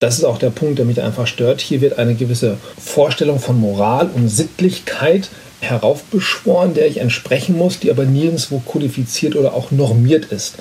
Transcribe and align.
Das 0.00 0.16
ist 0.16 0.22
auch 0.22 0.38
der 0.38 0.50
Punkt, 0.50 0.78
der 0.78 0.84
mich 0.84 1.02
einfach 1.02 1.26
stört. 1.26 1.60
Hier 1.60 1.80
wird 1.80 1.98
eine 1.98 2.14
gewisse 2.14 2.56
Vorstellung 2.78 3.40
von 3.40 3.58
Moral 3.58 4.08
und 4.14 4.28
Sittlichkeit 4.28 5.28
heraufbeschworen, 5.58 6.72
der 6.72 6.86
ich 6.86 6.98
entsprechen 6.98 7.58
muss, 7.58 7.80
die 7.80 7.90
aber 7.90 8.04
nirgendwo 8.04 8.60
kodifiziert 8.60 9.34
oder 9.34 9.54
auch 9.54 9.72
normiert 9.72 10.26
ist. 10.26 10.58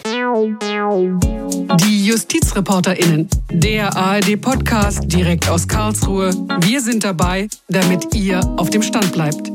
Die 1.85 2.07
JustizreporterInnen, 2.07 3.29
der 3.51 3.95
ARD-Podcast 3.95 5.01
direkt 5.03 5.47
aus 5.47 5.67
Karlsruhe. 5.67 6.31
Wir 6.61 6.81
sind 6.81 7.03
dabei, 7.03 7.47
damit 7.67 8.15
ihr 8.15 8.41
auf 8.57 8.71
dem 8.71 8.81
Stand 8.81 9.13
bleibt. 9.13 9.51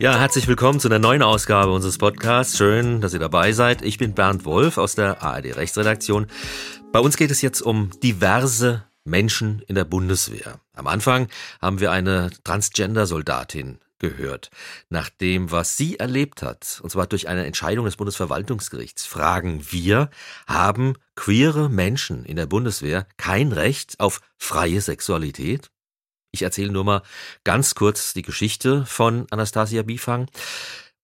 Ja, 0.00 0.16
herzlich 0.16 0.46
willkommen 0.46 0.78
zu 0.78 0.86
einer 0.86 1.00
neuen 1.00 1.22
Ausgabe 1.22 1.72
unseres 1.72 1.98
Podcasts. 1.98 2.56
Schön, 2.56 3.00
dass 3.00 3.14
ihr 3.14 3.18
dabei 3.18 3.50
seid. 3.50 3.82
Ich 3.82 3.98
bin 3.98 4.14
Bernd 4.14 4.44
Wolf 4.44 4.78
aus 4.78 4.94
der 4.94 5.24
ARD 5.24 5.56
Rechtsredaktion. 5.56 6.28
Bei 6.90 7.00
uns 7.00 7.18
geht 7.18 7.30
es 7.30 7.42
jetzt 7.42 7.60
um 7.60 7.90
diverse 8.00 8.84
Menschen 9.04 9.60
in 9.68 9.74
der 9.74 9.84
Bundeswehr. 9.84 10.60
Am 10.72 10.86
Anfang 10.86 11.28
haben 11.60 11.80
wir 11.80 11.92
eine 11.92 12.30
Transgender-Soldatin 12.44 13.78
gehört. 13.98 14.50
Nach 14.88 15.10
dem, 15.10 15.50
was 15.50 15.76
sie 15.76 15.98
erlebt 15.98 16.42
hat, 16.42 16.80
und 16.82 16.90
zwar 16.90 17.06
durch 17.06 17.28
eine 17.28 17.44
Entscheidung 17.44 17.84
des 17.84 17.96
Bundesverwaltungsgerichts, 17.96 19.04
fragen 19.04 19.66
wir, 19.70 20.08
haben 20.46 20.94
queere 21.14 21.68
Menschen 21.68 22.24
in 22.24 22.36
der 22.36 22.46
Bundeswehr 22.46 23.06
kein 23.18 23.52
Recht 23.52 24.00
auf 24.00 24.22
freie 24.38 24.80
Sexualität? 24.80 25.70
Ich 26.30 26.42
erzähle 26.42 26.72
nur 26.72 26.84
mal 26.84 27.02
ganz 27.44 27.74
kurz 27.74 28.14
die 28.14 28.22
Geschichte 28.22 28.86
von 28.86 29.26
Anastasia 29.30 29.82
Bifang. 29.82 30.26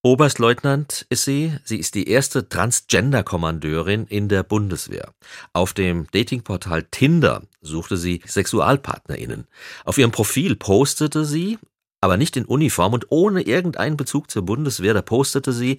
Oberstleutnant 0.05 1.07
ist 1.09 1.25
sie. 1.25 1.57
Sie 1.65 1.79
ist 1.79 1.95
die 1.95 2.11
erste 2.11 2.47
Transgender-Kommandeurin 2.47 4.07
in 4.07 4.29
der 4.29 4.43
Bundeswehr. 4.43 5.15
Auf 5.55 5.73
dem 5.73 6.07
Datingportal 6.11 6.83
Tinder 6.83 7.45
suchte 7.63 7.97
sie 7.97 8.21
SexualpartnerInnen. 8.27 9.47
Auf 9.87 9.97
ihrem 9.97 10.11
Profil 10.11 10.57
postete 10.57 11.25
sie, 11.25 11.59
aber 12.03 12.19
nicht 12.19 12.37
in 12.37 12.45
Uniform 12.45 12.93
und 12.93 13.07
ohne 13.09 13.41
irgendeinen 13.41 13.97
Bezug 13.97 14.31
zur 14.31 14.43
Bundeswehr, 14.43 14.93
da 14.93 15.01
postete 15.01 15.55
sie, 15.55 15.79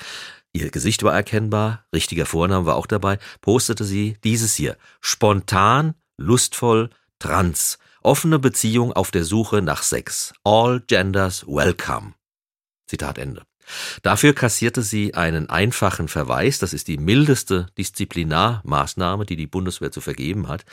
ihr 0.53 0.71
Gesicht 0.71 1.03
war 1.03 1.13
erkennbar, 1.13 1.85
richtiger 1.93 2.25
Vorname 2.25 2.65
war 2.65 2.77
auch 2.77 2.87
dabei, 2.87 3.19
postete 3.41 3.83
sie 3.83 4.17
dieses 4.23 4.55
hier. 4.55 4.75
Spontan, 5.01 5.93
lustvoll, 6.17 6.89
trans. 7.19 7.77
Offene 8.01 8.39
Beziehung 8.39 8.91
auf 8.91 9.11
der 9.11 9.23
Suche 9.23 9.61
nach 9.61 9.83
Sex. 9.83 10.33
All 10.43 10.79
genders 10.79 11.45
welcome. 11.45 12.15
Zitat 12.87 13.19
Ende. 13.19 13.43
Dafür 14.01 14.33
kassierte 14.33 14.81
sie 14.81 15.13
einen 15.13 15.49
einfachen 15.49 16.07
Verweis, 16.07 16.59
das 16.59 16.73
ist 16.73 16.87
die 16.87 16.97
mildeste 16.97 17.67
Disziplinarmaßnahme, 17.77 19.25
die 19.25 19.35
die 19.35 19.47
Bundeswehr 19.47 19.91
zu 19.91 20.01
vergeben 20.01 20.47
hat. 20.47 20.65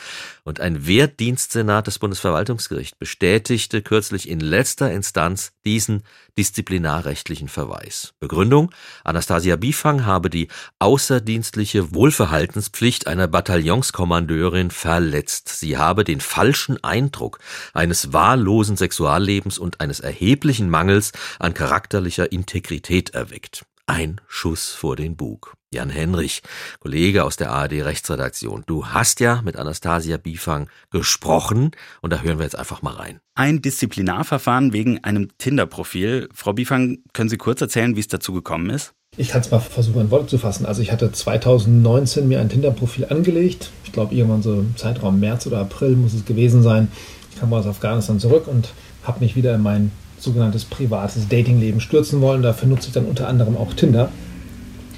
Und 0.45 0.61
ein 0.61 0.87
Wehrdienstsenat 0.87 1.87
des 1.87 1.99
Bundesverwaltungsgerichts 1.99 2.97
bestätigte 2.97 3.83
kürzlich 3.83 4.29
in 4.29 4.41
letzter 4.41 4.93
Instanz 4.93 5.53
diesen 5.65 6.03
disziplinarrechtlichen 6.39 7.49
Verweis. 7.49 8.15
Begründung, 8.21 8.71
Anastasia 9.05 9.57
Bifang 9.57 10.07
habe 10.07 10.31
die 10.31 10.49
außerdienstliche 10.79 11.95
Wohlverhaltenspflicht 11.95 13.07
einer 13.07 13.29
Bataillonskommandeurin 13.29 14.71
verletzt. 14.71 15.49
Sie 15.49 15.77
habe 15.77 16.05
den 16.05 16.21
falschen 16.21 16.83
Eindruck 16.83 17.39
eines 17.75 18.13
wahllosen 18.13 18.77
Sexuallebens 18.77 19.59
und 19.59 19.81
eines 19.81 20.01
erheblichen 20.01 20.71
Mangels 20.71 21.13
an 21.39 21.55
charakterlicher 21.55 22.33
Integrität 22.33 23.11
erweckt. 23.11 23.65
Ein 23.87 24.21
Schuss 24.27 24.71
vor 24.71 24.97
den 24.97 25.17
Bug. 25.17 25.55
Jan 25.73 25.91
Henrich, 25.91 26.43
Kollege 26.81 27.25
aus 27.25 27.37
der 27.37 27.51
ARD 27.51 27.85
Rechtsredaktion. 27.85 28.63
Du 28.67 28.87
hast 28.87 29.21
ja 29.21 29.41
mit 29.43 29.57
Anastasia 29.57 30.19
Bifang 30.19 30.69
gesprochen 30.91 31.71
und 32.01 32.13
da 32.13 32.21
hören 32.21 32.39
wir 32.39 32.45
jetzt 32.45 32.59
einfach 32.59 32.83
mal 32.83 32.95
rein. 32.95 33.21
Ein 33.35 33.63
Disziplinarverfahren 33.63 34.73
wegen 34.73 35.03
einem 35.03 35.29
Tinder-Profil. 35.39 36.29
Frau 36.35 36.53
Bifang, 36.53 36.99
können 37.13 37.31
Sie 37.31 37.39
kurz 37.39 37.61
erzählen, 37.61 37.97
wie 37.97 38.01
es 38.01 38.09
dazu 38.09 38.33
gekommen 38.33 38.71
ist? 38.71 38.93
Ich 39.17 39.29
kann 39.29 39.43
es 39.43 39.51
mal 39.51 39.61
versuchen, 39.61 40.01
in 40.01 40.11
Worte 40.11 40.27
zu 40.27 40.39
fassen. 40.39 40.65
Also 40.65 40.81
ich 40.81 40.91
hatte 40.91 41.13
2019 41.13 42.29
mir 42.29 42.41
ein 42.41 42.49
Tinder-Profil 42.49 43.07
angelegt. 43.07 43.71
Ich 43.85 43.93
glaube, 43.93 44.15
irgendwann 44.15 44.43
so 44.43 44.55
im 44.61 44.77
Zeitraum 44.77 45.21
März 45.21 45.47
oder 45.47 45.59
April 45.59 45.97
muss 45.97 46.15
es 46.15 46.25
gewesen 46.25 46.63
sein. 46.63 46.89
Ich 47.31 47.41
kam 47.41 47.53
aus 47.53 47.67
Afghanistan 47.67 48.19
zurück 48.21 48.47
und 48.47 48.71
habe 49.03 49.21
mich 49.21 49.37
wieder 49.37 49.55
in 49.55 49.63
mein 49.63 49.91
sogenanntes 50.19 50.65
privates 50.65 51.29
Datingleben 51.29 51.81
stürzen 51.81 52.21
wollen. 52.21 52.43
Dafür 52.43 52.69
nutze 52.69 52.89
ich 52.89 52.95
dann 52.95 53.07
unter 53.07 53.29
anderem 53.29 53.57
auch 53.57 53.75
Tinder. 53.75 54.11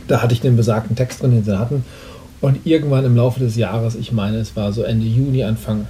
Da 0.08 0.22
hatte 0.22 0.34
ich 0.34 0.40
den 0.40 0.56
besagten 0.56 0.96
Text 0.96 1.22
drin, 1.22 1.32
den 1.32 1.44
sie 1.44 1.58
hatten. 1.58 1.84
Und 2.40 2.66
irgendwann 2.66 3.04
im 3.04 3.16
Laufe 3.16 3.40
des 3.40 3.56
Jahres, 3.56 3.94
ich 3.94 4.12
meine, 4.12 4.38
es 4.38 4.54
war 4.54 4.72
so 4.72 4.82
Ende 4.82 5.06
Juni, 5.06 5.44
Anfang, 5.44 5.86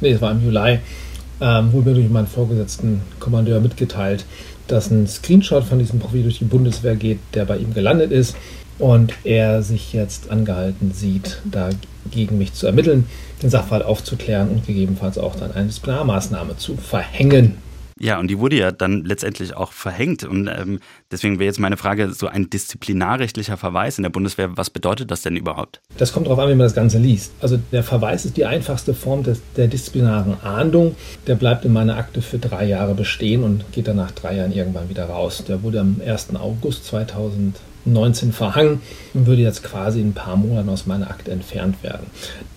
nee, 0.00 0.10
es 0.10 0.20
war 0.20 0.30
im 0.30 0.44
Juli, 0.44 0.78
ähm, 1.40 1.72
wurde 1.72 1.90
mir 1.90 1.94
durch 1.96 2.10
meinen 2.10 2.28
vorgesetzten 2.28 3.02
Kommandeur 3.18 3.60
mitgeteilt, 3.60 4.24
dass 4.68 4.90
ein 4.90 5.08
Screenshot 5.08 5.64
von 5.64 5.80
diesem 5.80 5.98
Profil 5.98 6.22
durch 6.22 6.38
die 6.38 6.44
Bundeswehr 6.44 6.94
geht, 6.94 7.18
der 7.34 7.44
bei 7.46 7.58
ihm 7.58 7.74
gelandet 7.74 8.12
ist 8.12 8.36
und 8.78 9.12
er 9.24 9.62
sich 9.62 9.92
jetzt 9.92 10.30
angehalten 10.30 10.92
sieht, 10.92 11.40
da 11.44 11.70
gegen 12.10 12.38
mich 12.38 12.52
zu 12.52 12.66
ermitteln, 12.66 13.06
den 13.42 13.50
Sachverhalt 13.50 13.84
aufzuklären 13.84 14.48
und 14.50 14.66
gegebenenfalls 14.66 15.18
auch 15.18 15.36
dann 15.36 15.52
eine 15.52 15.66
Disziplinarmaßnahme 15.66 16.56
zu 16.56 16.76
verhängen. 16.76 17.56
Ja, 17.98 18.18
und 18.18 18.28
die 18.28 18.38
wurde 18.38 18.56
ja 18.56 18.72
dann 18.72 19.04
letztendlich 19.04 19.54
auch 19.54 19.72
verhängt. 19.72 20.24
Und 20.24 20.48
ähm, 20.48 20.80
deswegen 21.10 21.38
wäre 21.38 21.46
jetzt 21.46 21.60
meine 21.60 21.76
Frage, 21.76 22.12
so 22.12 22.26
ein 22.26 22.50
disziplinarrechtlicher 22.50 23.56
Verweis 23.56 23.98
in 23.98 24.02
der 24.02 24.10
Bundeswehr, 24.10 24.56
was 24.56 24.70
bedeutet 24.70 25.10
das 25.10 25.22
denn 25.22 25.36
überhaupt? 25.36 25.80
Das 25.98 26.12
kommt 26.12 26.26
darauf 26.26 26.38
an, 26.38 26.48
wie 26.48 26.54
man 26.54 26.66
das 26.66 26.74
Ganze 26.74 26.98
liest. 26.98 27.32
Also 27.40 27.58
der 27.70 27.82
Verweis 27.82 28.24
ist 28.24 28.36
die 28.36 28.44
einfachste 28.44 28.94
Form 28.94 29.22
des, 29.22 29.40
der 29.56 29.68
disziplinaren 29.68 30.40
Ahndung. 30.42 30.96
Der 31.26 31.34
bleibt 31.34 31.64
in 31.64 31.72
meiner 31.72 31.96
Akte 31.96 32.22
für 32.22 32.38
drei 32.38 32.64
Jahre 32.64 32.94
bestehen 32.94 33.44
und 33.44 33.70
geht 33.72 33.88
dann 33.88 33.96
nach 33.96 34.10
drei 34.10 34.36
Jahren 34.36 34.52
irgendwann 34.52 34.88
wieder 34.88 35.06
raus. 35.06 35.44
Der 35.46 35.62
wurde 35.62 35.80
am 35.80 36.00
1. 36.04 36.34
August 36.36 36.86
2000 36.86 37.56
19 37.84 38.32
verhangen 38.32 38.80
und 39.14 39.26
würde 39.26 39.42
jetzt 39.42 39.62
quasi 39.62 40.00
in 40.00 40.08
ein 40.08 40.12
paar 40.12 40.36
Monaten 40.36 40.68
aus 40.68 40.86
meiner 40.86 41.10
Akte 41.10 41.30
entfernt 41.30 41.82
werden. 41.82 42.06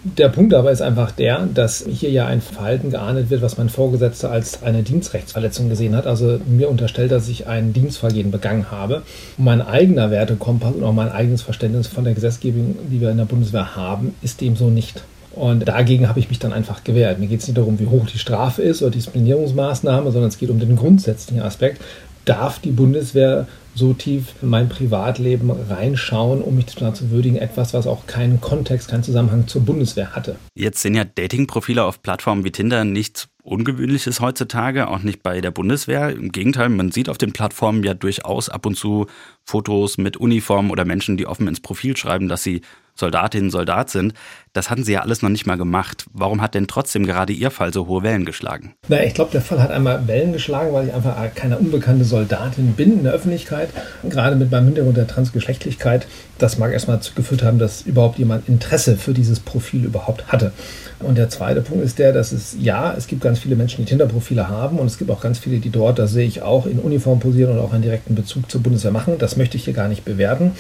Der 0.03 0.30
Punkt 0.30 0.53
aber 0.53 0.72
ist 0.72 0.81
einfach 0.81 1.12
der, 1.12 1.47
dass 1.52 1.86
hier 1.88 2.12
ja 2.12 2.28
ein 2.28 2.41
Verhalten 2.41 2.91
geahndet 2.91 3.30
wird, 3.30 3.41
was 3.41 3.58
mein 3.58 3.69
Vorgesetzter 3.69 4.31
als 4.31 4.62
eine 4.62 4.84
Dienstrechtsverletzung 4.84 5.69
gesehen 5.69 5.96
hat. 5.96 6.06
Also 6.06 6.40
mir 6.46 6.69
unterstellt, 6.69 7.12
dass 7.12 7.28
ich 7.28 7.47
ein 7.47 7.74
Dienstvergehen 7.74 8.30
begangen 8.30 8.69
habe. 8.69 9.02
Mein 9.38 9.62
eigener 9.62 10.12
Wertekompass 10.12 10.75
und 10.75 10.84
auch 10.84 10.94
mein 10.94 11.12
eigenes 11.12 11.42
Verständnis 11.42 11.88
von 11.88 12.03
der 12.03 12.13
Gesetzgebung, 12.13 12.75
die 12.92 13.02
wir 13.02 13.09
in 13.09 13.18
der 13.18 13.25
Bundeswehr 13.25 13.75
haben, 13.75 14.13
ist 14.22 14.42
dem 14.42 14.56
so 14.56 14.69
nicht. 14.69 15.02
Und 15.36 15.68
dagegen 15.68 16.07
habe 16.07 16.19
ich 16.19 16.30
mich 16.30 16.40
dann 16.40 16.53
einfach 16.53 16.84
gewehrt. 16.84 17.19
Mir 17.19 17.28
geht 17.28 17.42
es 17.42 17.47
nicht 17.47 17.57
darum, 17.57 17.78
wie 17.80 17.88
hoch 17.88 18.06
die 18.06 18.19
Strafe 18.19 18.62
ist 18.62 18.81
oder 18.81 18.92
Disziplinierungsmaßnahme, 18.92 20.12
sondern 20.12 20.30
es 20.30 20.38
geht 20.38 20.50
um 20.50 20.59
den 20.59 20.75
grundsätzlichen 20.78 21.44
Aspekt. 21.44 21.81
Darf 22.24 22.59
die 22.59 22.72
Bundeswehr 22.72 23.47
so 23.75 23.94
tief 23.94 24.34
in 24.41 24.50
mein 24.50 24.69
Privatleben 24.69 25.52
reinschauen, 25.52 26.41
um 26.41 26.56
mich 26.56 26.66
dazu 26.68 27.12
würdigen, 27.12 27.38
etwas, 27.38 27.74
was 27.74 27.86
auch 27.88 28.08
keinen 28.08 28.41
Kontext, 28.41 28.88
keinen 28.88 29.03
Zusammenhang 29.03 29.47
zur 29.47 29.62
Bundeswehr 29.62 30.16
hatte. 30.16 30.38
Jetzt 30.56 30.81
sind 30.81 30.96
ja 30.96 31.03
Datingprofile 31.03 31.84
auf 31.84 32.02
Plattformen 32.02 32.44
wie 32.44 32.52
Tinder 32.52 32.86
nichts 32.86 33.28
Ungewöhnliches 33.45 34.22
heutzutage, 34.22 34.88
auch 34.88 35.03
nicht 35.03 35.22
bei 35.22 35.39
der 35.39 35.51
Bundeswehr. 35.51 36.09
Im 36.09 36.31
Gegenteil, 36.31 36.69
man 36.69 36.91
sieht 36.91 37.09
auf 37.09 37.19
den 37.19 37.31
Plattformen 37.31 37.83
ja 37.83 37.94
durchaus 37.94 38.50
ab 38.50 38.66
und 38.66 38.75
zu 38.75 39.06
Fotos 39.44 40.00
mit 40.00 40.17
Uniformen 40.17 40.72
oder 40.72 40.83
Menschen, 40.83 41.16
die 41.16 41.28
offen 41.28 41.47
ins 41.47 41.59
Profil 41.59 41.95
schreiben, 41.95 42.28
dass 42.28 42.41
sie 42.41 42.61
Soldatinnen, 42.95 43.51
Soldat 43.51 43.89
sind. 43.89 44.13
Das 44.53 44.69
hatten 44.69 44.83
Sie 44.83 44.94
ja 44.94 45.01
alles 45.01 45.22
noch 45.22 45.29
nicht 45.29 45.45
mal 45.45 45.57
gemacht. 45.57 46.06
Warum 46.13 46.41
hat 46.41 46.56
denn 46.56 46.67
trotzdem 46.67 47.06
gerade 47.06 47.33
Ihr 47.33 47.51
Fall 47.51 47.73
so 47.73 47.88
hohe 47.88 48.03
Wellen 48.03 48.23
geschlagen? 48.23 48.73
Na, 48.88 49.03
ich 49.03 49.13
glaube, 49.13 49.31
der 49.31 49.41
Fall 49.41 49.62
hat 49.62 49.69
einmal 49.69 50.07
Wellen 50.07 50.31
geschlagen, 50.31 50.73
weil 50.73 50.88
ich 50.88 50.94
einfach 50.94 51.16
keine 51.35 51.57
unbekannte 51.57 52.06
Soldatin 52.06 52.73
bin 52.73 53.00
in 53.00 53.03
der 53.03 53.12
Öffentlichkeit. 53.12 53.69
Gerade 54.09 54.38
mit 54.38 54.50
meinem 54.50 54.67
Hintergrund 54.67 54.95
der 54.95 55.07
Transgeschlechtlichkeit. 55.07 56.07
Das 56.38 56.57
mag 56.57 56.72
erstmal 56.72 57.00
geführt 57.16 57.44
haben, 57.44 57.59
dass 57.59 57.81
überhaupt 57.81 58.17
jemand 58.17 58.47
Interesse 58.47 58.95
für 58.95 59.13
dieses 59.13 59.41
Profil 59.41 59.83
überhaupt 59.83 60.31
hatte. 60.31 60.53
Und 61.00 61.17
der 61.17 61.29
zweite 61.29 61.61
Punkt 61.61 61.83
ist 61.83 62.00
der, 62.00 62.13
dass 62.13 62.31
es, 62.31 62.56
ja, 62.59 62.94
es 62.97 63.07
gibt 63.07 63.21
ganz 63.21 63.39
viele 63.39 63.56
Menschen, 63.56 63.83
die 63.83 63.89
Tinder-Profile 63.89 64.47
haben 64.47 64.80
und 64.80 64.88
es 64.88 64.97
gibt 64.97 65.12
auch 65.12 65.21
ganz 65.21 65.39
viele, 65.39 65.59
die 65.59 65.69
dort, 65.69 66.00
das 66.00 66.12
sehe 66.12 66.25
ich 66.25 66.42
auch, 66.42 66.65
in 66.65 66.80
Uniform 66.80 67.19
posieren 67.19 67.51
und 67.51 67.59
auch 67.59 67.74
einen 67.74 67.83
direkten 67.83 68.15
Bezug 68.15 68.50
zur 68.50 68.62
Bundeswehr 68.62 68.92
machen. 68.92 69.18
Das 69.19 69.36
möchte 69.36 69.57
ich 69.57 69.65
hier 69.65 69.74
gar 69.74 69.88
nicht 69.88 70.06
bewerten. 70.06 70.51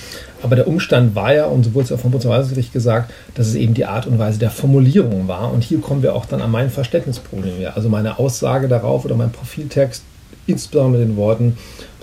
Aber 0.41 0.55
der 0.55 0.67
Umstand 0.67 1.15
war 1.15 1.33
ja, 1.33 1.45
und 1.45 1.63
so 1.63 1.73
wurde 1.73 1.85
es 1.85 1.91
auch 1.91 1.99
vom 1.99 2.11
Bundesverwaltungsgericht 2.11 2.73
gesagt, 2.73 3.13
dass 3.33 3.47
es 3.47 3.55
eben 3.55 3.73
die 3.73 3.85
Art 3.85 4.07
und 4.07 4.19
Weise 4.19 4.39
der 4.39 4.51
Formulierung 4.51 5.27
war. 5.27 5.53
Und 5.53 5.63
hier 5.63 5.79
kommen 5.79 6.03
wir 6.03 6.15
auch 6.15 6.25
dann 6.25 6.41
an 6.41 6.51
mein 6.51 6.69
Verständnisproblem. 6.69 7.53
Also 7.73 7.89
meine 7.89 8.19
Aussage 8.19 8.67
darauf 8.67 9.05
oder 9.05 9.15
mein 9.15 9.31
Profiltext, 9.31 10.03
insbesondere 10.47 11.01
mit 11.01 11.09
den 11.09 11.17
Worten, 11.17 11.57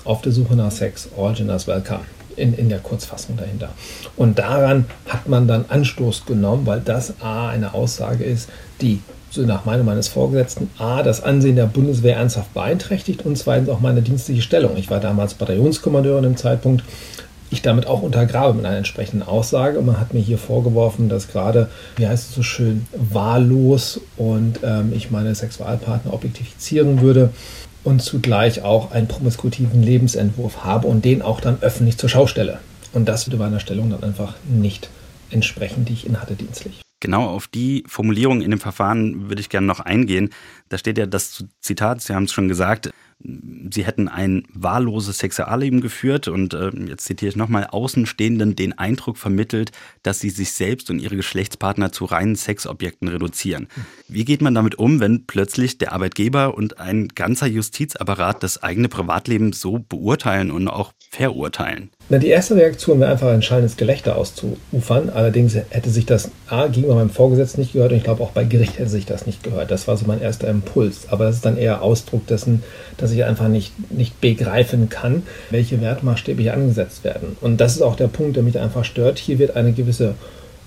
auf 0.04 0.22
der 0.22 0.32
Suche 0.32 0.56
nach 0.56 0.72
Sex, 0.72 1.08
all 1.16 1.34
genders 1.34 1.68
welcome 1.68 2.00
in, 2.36 2.54
in 2.54 2.68
der 2.68 2.78
Kurzfassung 2.78 3.36
dahinter. 3.36 3.70
Und 4.16 4.38
daran 4.38 4.86
hat 5.08 5.28
man 5.28 5.48
dann 5.48 5.64
Anstoß 5.68 6.26
genommen, 6.26 6.66
weil 6.66 6.80
das 6.80 7.20
A 7.20 7.48
eine 7.48 7.74
Aussage 7.74 8.24
ist, 8.24 8.48
die 8.80 9.00
so 9.30 9.42
nach 9.42 9.64
Meinung 9.64 9.86
meines 9.86 10.08
Vorgesetzten 10.08 10.70
A, 10.78 11.02
das 11.02 11.22
Ansehen 11.22 11.56
der 11.56 11.66
Bundeswehr 11.66 12.16
ernsthaft 12.16 12.52
beeinträchtigt 12.52 13.24
und 13.24 13.38
zweitens 13.38 13.70
auch 13.70 13.80
meine 13.80 14.02
dienstliche 14.02 14.42
Stellung. 14.42 14.76
Ich 14.76 14.90
war 14.90 15.00
damals 15.00 15.34
Bataillonskommandeur 15.34 16.18
in 16.18 16.24
dem 16.24 16.36
Zeitpunkt 16.36 16.84
ich 17.52 17.60
damit 17.60 17.86
auch 17.86 18.00
untergrabe 18.00 18.54
mit 18.54 18.64
einer 18.64 18.78
entsprechenden 18.78 19.22
Aussage. 19.22 19.80
Man 19.82 20.00
hat 20.00 20.14
mir 20.14 20.20
hier 20.20 20.38
vorgeworfen, 20.38 21.10
dass 21.10 21.28
gerade, 21.28 21.68
wie 21.96 22.06
heißt 22.06 22.30
es 22.30 22.34
so 22.34 22.42
schön, 22.42 22.86
wahllos 22.92 24.00
und 24.16 24.60
ähm, 24.64 24.92
ich 24.94 25.10
meine 25.10 25.34
Sexualpartner 25.34 26.14
objektifizieren 26.14 27.02
würde 27.02 27.30
und 27.84 28.02
zugleich 28.02 28.62
auch 28.62 28.92
einen 28.92 29.08
promiskutiven 29.08 29.82
Lebensentwurf 29.82 30.64
habe 30.64 30.86
und 30.86 31.04
den 31.04 31.22
auch 31.22 31.40
dann 31.40 31.58
öffentlich 31.60 31.98
zur 31.98 32.08
Schau 32.08 32.26
stelle. 32.26 32.60
Und 32.92 33.06
das 33.06 33.26
würde 33.26 33.38
meiner 33.38 33.60
Stellung 33.60 33.90
dann 33.90 34.02
einfach 34.02 34.34
nicht 34.48 34.88
entsprechen, 35.30 35.84
die 35.84 35.94
ich 35.94 36.06
innehatte 36.06 36.34
dienstlich. 36.34 36.82
Genau 37.00 37.26
auf 37.26 37.48
die 37.48 37.82
Formulierung 37.88 38.42
in 38.42 38.50
dem 38.50 38.60
Verfahren 38.60 39.28
würde 39.28 39.40
ich 39.40 39.48
gerne 39.48 39.66
noch 39.66 39.80
eingehen. 39.80 40.30
Da 40.68 40.78
steht 40.78 40.98
ja 40.98 41.06
das 41.06 41.44
Zitat, 41.60 42.00
Sie 42.00 42.14
haben 42.14 42.24
es 42.24 42.32
schon 42.32 42.46
gesagt, 42.46 42.90
sie 43.70 43.84
hätten 43.84 44.08
ein 44.08 44.44
wahlloses 44.52 45.18
Sexualleben 45.18 45.80
geführt 45.80 46.28
und 46.28 46.54
äh, 46.54 46.70
jetzt 46.86 47.04
zitiere 47.04 47.30
ich 47.30 47.36
nochmal, 47.36 47.66
Außenstehenden 47.66 48.56
den 48.56 48.76
Eindruck 48.78 49.16
vermittelt, 49.16 49.70
dass 50.02 50.20
sie 50.20 50.30
sich 50.30 50.52
selbst 50.52 50.90
und 50.90 50.98
ihre 50.98 51.16
Geschlechtspartner 51.16 51.92
zu 51.92 52.04
reinen 52.04 52.36
Sexobjekten 52.36 53.08
reduzieren. 53.08 53.68
Wie 54.08 54.24
geht 54.24 54.42
man 54.42 54.54
damit 54.54 54.76
um, 54.76 55.00
wenn 55.00 55.26
plötzlich 55.26 55.78
der 55.78 55.92
Arbeitgeber 55.92 56.54
und 56.54 56.80
ein 56.80 57.08
ganzer 57.08 57.46
Justizapparat 57.46 58.42
das 58.42 58.62
eigene 58.62 58.88
Privatleben 58.88 59.52
so 59.52 59.78
beurteilen 59.78 60.50
und 60.50 60.68
auch 60.68 60.92
verurteilen? 61.10 61.90
Na, 62.08 62.18
die 62.18 62.28
erste 62.28 62.56
Reaktion 62.56 63.00
wäre 63.00 63.12
einfach 63.12 63.28
ein 63.28 63.42
schallendes 63.42 63.76
Gelächter 63.76 64.16
auszuufern. 64.16 65.10
Allerdings 65.10 65.54
hätte 65.54 65.90
sich 65.90 66.04
das 66.04 66.30
A 66.48 66.66
gegenüber 66.66 66.96
meinem 66.96 67.10
Vorgesetzten 67.10 67.60
nicht 67.60 67.72
gehört 67.72 67.92
und 67.92 67.98
ich 67.98 68.04
glaube 68.04 68.22
auch 68.22 68.32
bei 68.32 68.44
Gericht 68.44 68.78
hätte 68.78 68.90
sich 68.90 69.06
das 69.06 69.26
nicht 69.26 69.42
gehört. 69.42 69.70
Das 69.70 69.86
war 69.88 69.96
so 69.96 70.06
mein 70.06 70.20
erster 70.20 70.48
Impuls. 70.48 71.08
Aber 71.08 71.24
das 71.24 71.36
ist 71.36 71.44
dann 71.44 71.56
eher 71.56 71.82
Ausdruck 71.82 72.26
dessen, 72.26 72.62
dass 72.96 73.11
ich 73.12 73.24
einfach 73.24 73.48
nicht, 73.48 73.72
nicht 73.92 74.20
begreifen 74.20 74.88
kann, 74.88 75.22
welche 75.50 75.80
Wertmaßstäbe 75.80 76.42
hier 76.42 76.54
angesetzt 76.54 77.04
werden. 77.04 77.36
Und 77.40 77.60
das 77.60 77.76
ist 77.76 77.82
auch 77.82 77.96
der 77.96 78.08
Punkt, 78.08 78.36
der 78.36 78.42
mich 78.42 78.58
einfach 78.58 78.84
stört. 78.84 79.18
Hier 79.18 79.38
wird 79.38 79.56
eine 79.56 79.72
gewisse 79.72 80.14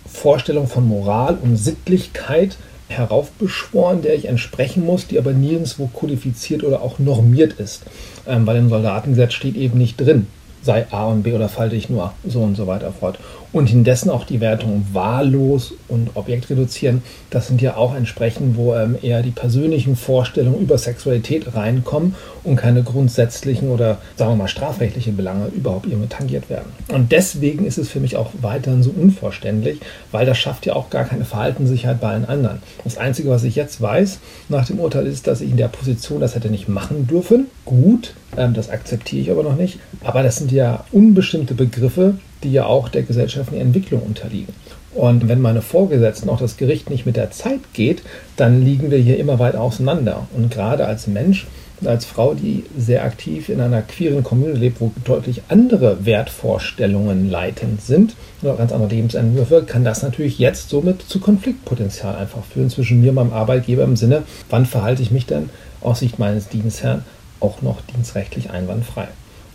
Vorstellung 0.06 0.68
von 0.68 0.88
Moral 0.88 1.38
und 1.42 1.58
Sittlichkeit 1.58 2.58
heraufbeschworen, 2.88 4.02
der 4.02 4.16
ich 4.16 4.26
entsprechen 4.26 4.86
muss, 4.86 5.08
die 5.08 5.18
aber 5.18 5.34
nirgendwo 5.34 5.88
kodifiziert 5.88 6.64
oder 6.64 6.82
auch 6.82 7.00
normiert 7.00 7.54
ist. 7.54 7.84
Ähm, 8.28 8.46
weil 8.46 8.58
im 8.58 8.70
Soldatengesetz 8.70 9.34
steht 9.34 9.56
eben 9.56 9.78
nicht 9.78 10.00
drin, 10.00 10.28
sei 10.62 10.86
A 10.92 11.06
und 11.06 11.24
B 11.24 11.34
oder 11.34 11.50
falte 11.50 11.76
ich 11.76 11.90
nur 11.90 12.14
so 12.28 12.42
und 12.42 12.56
so 12.56 12.68
weiter 12.68 12.92
fort 12.92 13.20
und 13.56 13.72
indessen 13.72 14.10
auch 14.10 14.26
die 14.26 14.42
Wertung 14.42 14.86
wahllos 14.92 15.76
und 15.88 16.10
Objekt 16.16 16.50
reduzieren. 16.50 17.02
Das 17.30 17.48
sind 17.48 17.62
ja 17.62 17.78
auch 17.78 17.96
entsprechend, 17.96 18.58
wo 18.58 18.76
ähm, 18.76 18.98
eher 19.02 19.22
die 19.22 19.32
persönlichen 19.32 19.96
Vorstellungen 19.96 20.60
über 20.60 20.78
Sexualität 20.78 21.56
reinkommen 21.56 22.16
und 22.44 22.58
keine 22.58 22.84
grundsätzlichen 22.84 23.70
oder 23.70 24.00
sagen 24.18 24.32
wir 24.32 24.36
mal 24.36 24.50
strafrechtliche 24.50 25.14
Belange 25.14 25.48
überhaupt 25.56 25.86
irgendwie 25.86 26.10
tangiert 26.10 26.50
werden. 26.50 26.66
Und 26.90 27.14
deswegen 27.14 27.66
ist 27.66 27.78
es 27.78 27.88
für 27.88 28.02
mich 28.02 28.18
auch 28.18 28.32
weiterhin 28.42 28.84
so 28.84 28.90
unverständlich, 28.90 29.80
weil 30.12 30.26
das 30.26 30.38
schafft 30.38 30.66
ja 30.66 30.76
auch 30.76 30.90
gar 30.90 31.06
keine 31.06 31.24
Verhaltenssicherheit 31.24 32.02
bei 32.02 32.10
allen 32.10 32.26
anderen. 32.26 32.62
Das 32.84 32.98
Einzige, 32.98 33.30
was 33.30 33.46
ich 33.46 33.56
jetzt 33.56 33.80
weiß 33.80 34.20
nach 34.50 34.66
dem 34.66 34.82
Urteil 34.82 35.08
ist, 35.08 35.28
dass 35.28 35.40
ich 35.40 35.50
in 35.50 35.56
der 35.56 35.70
Position 35.70 36.20
das 36.20 36.36
hätte 36.36 36.50
nicht 36.50 36.68
machen 36.68 37.08
dürfen. 37.08 37.48
Gut, 37.64 38.16
ähm, 38.36 38.54
das 38.54 38.70
akzeptiere 38.70 39.22
ich 39.22 39.32
aber 39.32 39.44
noch 39.44 39.56
nicht. 39.56 39.80
Aber 40.04 40.24
das 40.24 40.36
sind 40.36 40.52
ja 40.52 40.84
unbestimmte 40.92 41.54
Begriffe, 41.54 42.16
die 42.44 42.52
ja 42.52 42.66
auch 42.66 42.90
der 42.90 43.04
gesellschaftlichen 43.04 43.62
Entwicklung 43.62 44.02
unterliegen. 44.02 44.54
Und 44.94 45.28
wenn 45.28 45.42
meine 45.42 45.62
Vorgesetzten, 45.62 46.30
auch 46.30 46.40
das 46.40 46.56
Gericht 46.56 46.90
nicht 46.90 47.06
mit 47.06 47.18
der 47.18 47.32
Zeit 47.32 47.60
geht, 47.74 48.02
dann 48.38 48.64
liegen 48.64 48.92
wir 48.92 48.98
hier 48.98 49.18
immer 49.18 49.40
weit 49.40 49.56
auseinander. 49.56 50.28
Und 50.34 50.52
gerade 50.52 50.86
als 50.86 51.08
Mensch 51.08 51.48
und 51.82 51.88
als 51.88 52.06
Frau, 52.06 52.34
die 52.34 52.64
sehr 52.78 53.04
aktiv 53.04 53.50
in 53.50 53.60
einer 53.60 53.82
queeren 53.82 54.24
Kommune 54.24 54.54
lebt, 54.54 54.80
wo 54.80 54.94
deutlich 55.04 55.42
andere 55.50 56.06
Wertvorstellungen 56.06 57.30
leitend 57.30 57.82
sind 57.82 58.16
oder 58.42 58.56
ganz 58.56 58.72
andere 58.72 58.90
Lebensentwürfe, 58.90 59.64
kann 59.64 59.84
das 59.84 60.02
natürlich 60.02 60.40
jetzt 60.40 60.70
somit 60.70 61.02
zu 61.02 61.20
Konfliktpotenzial 61.20 62.16
einfach 62.16 62.46
führen 62.46 62.70
zwischen 62.70 63.02
mir 63.02 63.10
und 63.10 63.16
meinem 63.16 63.34
Arbeitgeber 63.34 63.84
im 63.84 63.98
Sinne, 63.98 64.24
wann 64.50 64.66
verhalte 64.66 65.02
ich 65.02 65.12
mich 65.12 65.26
denn 65.26 65.50
aus 65.82 66.00
Sicht 66.00 66.20
meines 66.20 66.48
Dienstherrn 66.48 67.04
auch 67.42 67.62
noch 67.62 67.82
dienstrechtlich 67.82 68.50
einwandfrei. 68.50 69.10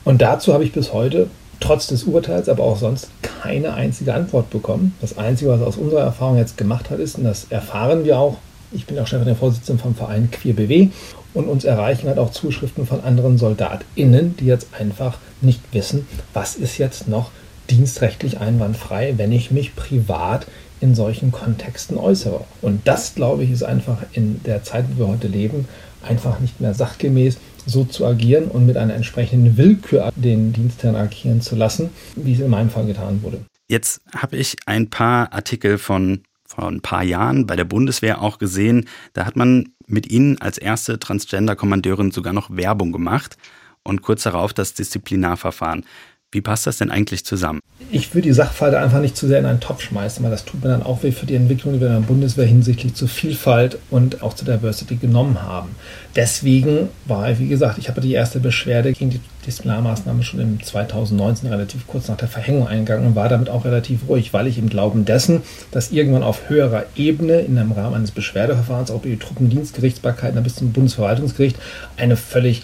Und 0.05 0.21
dazu 0.21 0.53
habe 0.53 0.65
ich 0.65 0.73
bis 0.73 0.93
heute 0.93 1.29
trotz 1.61 1.87
des 1.87 2.05
Urteils, 2.05 2.49
aber 2.49 2.65
auch 2.65 2.79
sonst 2.79 3.09
keine 3.23 3.75
einzige 3.75 4.15
Antwort 4.15 4.51
bekommen. 4.51 4.95
Das 5.01 5.19
Einzige, 5.19 5.51
was 5.51 5.61
aus 5.61 5.77
unserer 5.77 6.03
Erfahrung 6.03 6.39
jetzt 6.39 6.57
gemacht 6.57 6.91
hat, 6.91 6.99
ist, 6.99 7.19
und 7.19 7.25
das 7.25 7.47
erfahren 7.51 8.05
wir 8.05 8.19
auch, 8.19 8.39
ich 8.73 8.87
bin 8.87 8.99
auch 8.99 9.07
stellvertretender 9.07 9.39
Vorsitzender 9.39 9.83
vom 9.83 9.95
Verein 9.95 10.31
Queer 10.31 10.55
BW 10.55 10.89
und 11.35 11.49
uns 11.49 11.65
erreichen 11.65 12.09
halt 12.09 12.19
auch 12.19 12.31
Zuschriften 12.31 12.87
von 12.87 13.03
anderen 13.03 13.39
SoldatInnen, 13.39 14.37
die 14.37 14.47
jetzt 14.47 14.69
einfach 14.79 15.19
nicht 15.41 15.61
wissen, 15.73 16.07
was 16.33 16.57
ist 16.57 16.79
jetzt 16.79 17.09
noch 17.09 17.31
dienstrechtlich 17.69 18.41
einwandfrei, 18.41 19.15
wenn 19.17 19.33
ich 19.33 19.51
mich 19.51 19.77
privat 19.77 20.47
in 20.81 20.95
solchen 20.95 21.31
Kontexten 21.31 21.99
äußere. 21.99 22.45
Und 22.63 22.87
das, 22.89 23.15
glaube 23.15 23.45
ich, 23.45 23.51
ist 23.51 23.63
einfach 23.63 23.99
in 24.13 24.41
der 24.45 24.63
Zeit, 24.65 24.87
wo 24.95 25.05
wir 25.05 25.09
heute 25.09 25.29
leben, 25.29 25.69
einfach 26.03 26.41
nicht 26.41 26.61
mehr 26.61 26.75
sachgemäß 26.75 27.37
so 27.71 27.85
zu 27.85 28.05
agieren 28.07 28.47
und 28.47 28.67
mit 28.67 28.77
einer 28.77 28.95
entsprechenden 28.95 29.57
Willkür 29.57 30.11
den 30.17 30.53
Dienstherrn 30.53 30.97
agieren 30.97 31.41
zu 31.41 31.57
lassen, 31.57 31.91
wie 32.17 32.35
es 32.35 32.41
in 32.41 32.51
meinem 32.51 32.71
Fall 32.71 32.87
getan 32.87 33.23
wurde. 33.23 33.45
Jetzt 33.69 34.01
habe 34.15 34.37
ich 34.37 34.57
ein 34.67 34.91
paar 34.91 35.33
Artikel 35.33 35.79
von 35.79 36.23
vor 36.45 36.67
ein 36.67 36.81
paar 36.81 37.05
Jahren 37.05 37.47
bei 37.47 37.55
der 37.55 37.65
Bundeswehr 37.65 38.21
auch 38.21 38.39
gesehen. 38.39 38.89
Da 39.13 39.25
hat 39.25 39.37
man 39.37 39.69
mit 39.87 40.11
Ihnen 40.11 40.41
als 40.41 40.59
erste 40.59 40.99
Transgender-Kommandeurin 40.99 42.11
sogar 42.11 42.33
noch 42.33 42.51
Werbung 42.51 42.91
gemacht 42.91 43.37
und 43.85 44.03
kurz 44.03 44.25
darauf 44.25 44.53
das 44.53 44.75
Disziplinarverfahren. 44.75 45.85
Wie 46.33 46.41
passt 46.41 46.67
das 46.69 46.79
denn 46.79 46.93
eigentlich 46.93 47.25
zusammen? 47.25 47.59
Ich 47.91 48.15
würde 48.15 48.29
die 48.29 48.33
Sachverhalte 48.33 48.79
einfach 48.79 49.01
nicht 49.01 49.17
zu 49.17 49.27
sehr 49.27 49.41
in 49.41 49.47
einen 49.47 49.59
Topf 49.59 49.83
schmeißen, 49.83 50.23
weil 50.23 50.31
das 50.31 50.45
tut 50.45 50.63
mir 50.63 50.71
dann 50.71 50.85
auch 50.85 51.03
weh 51.03 51.11
für 51.11 51.27
die 51.27 51.35
Entwicklung, 51.35 51.75
die 51.75 51.81
wir 51.81 51.89
in 51.89 51.95
der 51.95 52.01
Bundeswehr 52.01 52.47
hinsichtlich 52.47 52.95
zu 52.95 53.09
Vielfalt 53.09 53.79
und 53.91 54.23
auch 54.23 54.35
zu 54.35 54.45
Diversity 54.45 54.95
genommen 54.95 55.43
haben. 55.43 55.71
Deswegen 56.15 56.89
war, 57.07 57.37
wie 57.41 57.49
gesagt, 57.49 57.79
ich 57.79 57.89
habe 57.89 58.01
die 58.01 58.13
erste 58.13 58.39
Beschwerde 58.39 58.93
gegen 58.93 59.11
die 59.11 59.21
Disziplinarmaßnahme 59.45 60.23
schon 60.23 60.39
im 60.39 60.63
2019 60.63 61.49
relativ 61.51 61.89
kurz 61.89 62.07
nach 62.07 62.17
der 62.17 62.29
Verhängung 62.29 62.69
eingegangen 62.69 63.09
und 63.09 63.17
war 63.17 63.29
damit 63.29 63.49
auch 63.49 63.65
relativ 63.65 64.09
ruhig, 64.09 64.33
weil 64.33 64.47
ich 64.47 64.57
im 64.57 64.69
Glauben 64.69 65.05
dessen, 65.05 65.43
dass 65.73 65.91
irgendwann 65.91 66.23
auf 66.23 66.49
höherer 66.49 66.85
Ebene 66.95 67.41
in 67.41 67.59
einem 67.59 67.73
Rahmen 67.73 67.97
eines 67.97 68.13
Beschwerdeverfahrens 68.13 68.93
auch 68.93 69.01
über 69.01 69.09
die 69.09 69.19
Truppendienstgerichtsbarkeit 69.19 70.41
bis 70.45 70.55
zum 70.55 70.73
Bundesverwaltungsgericht 70.73 71.57
eine 71.97 72.17
völlig 72.17 72.63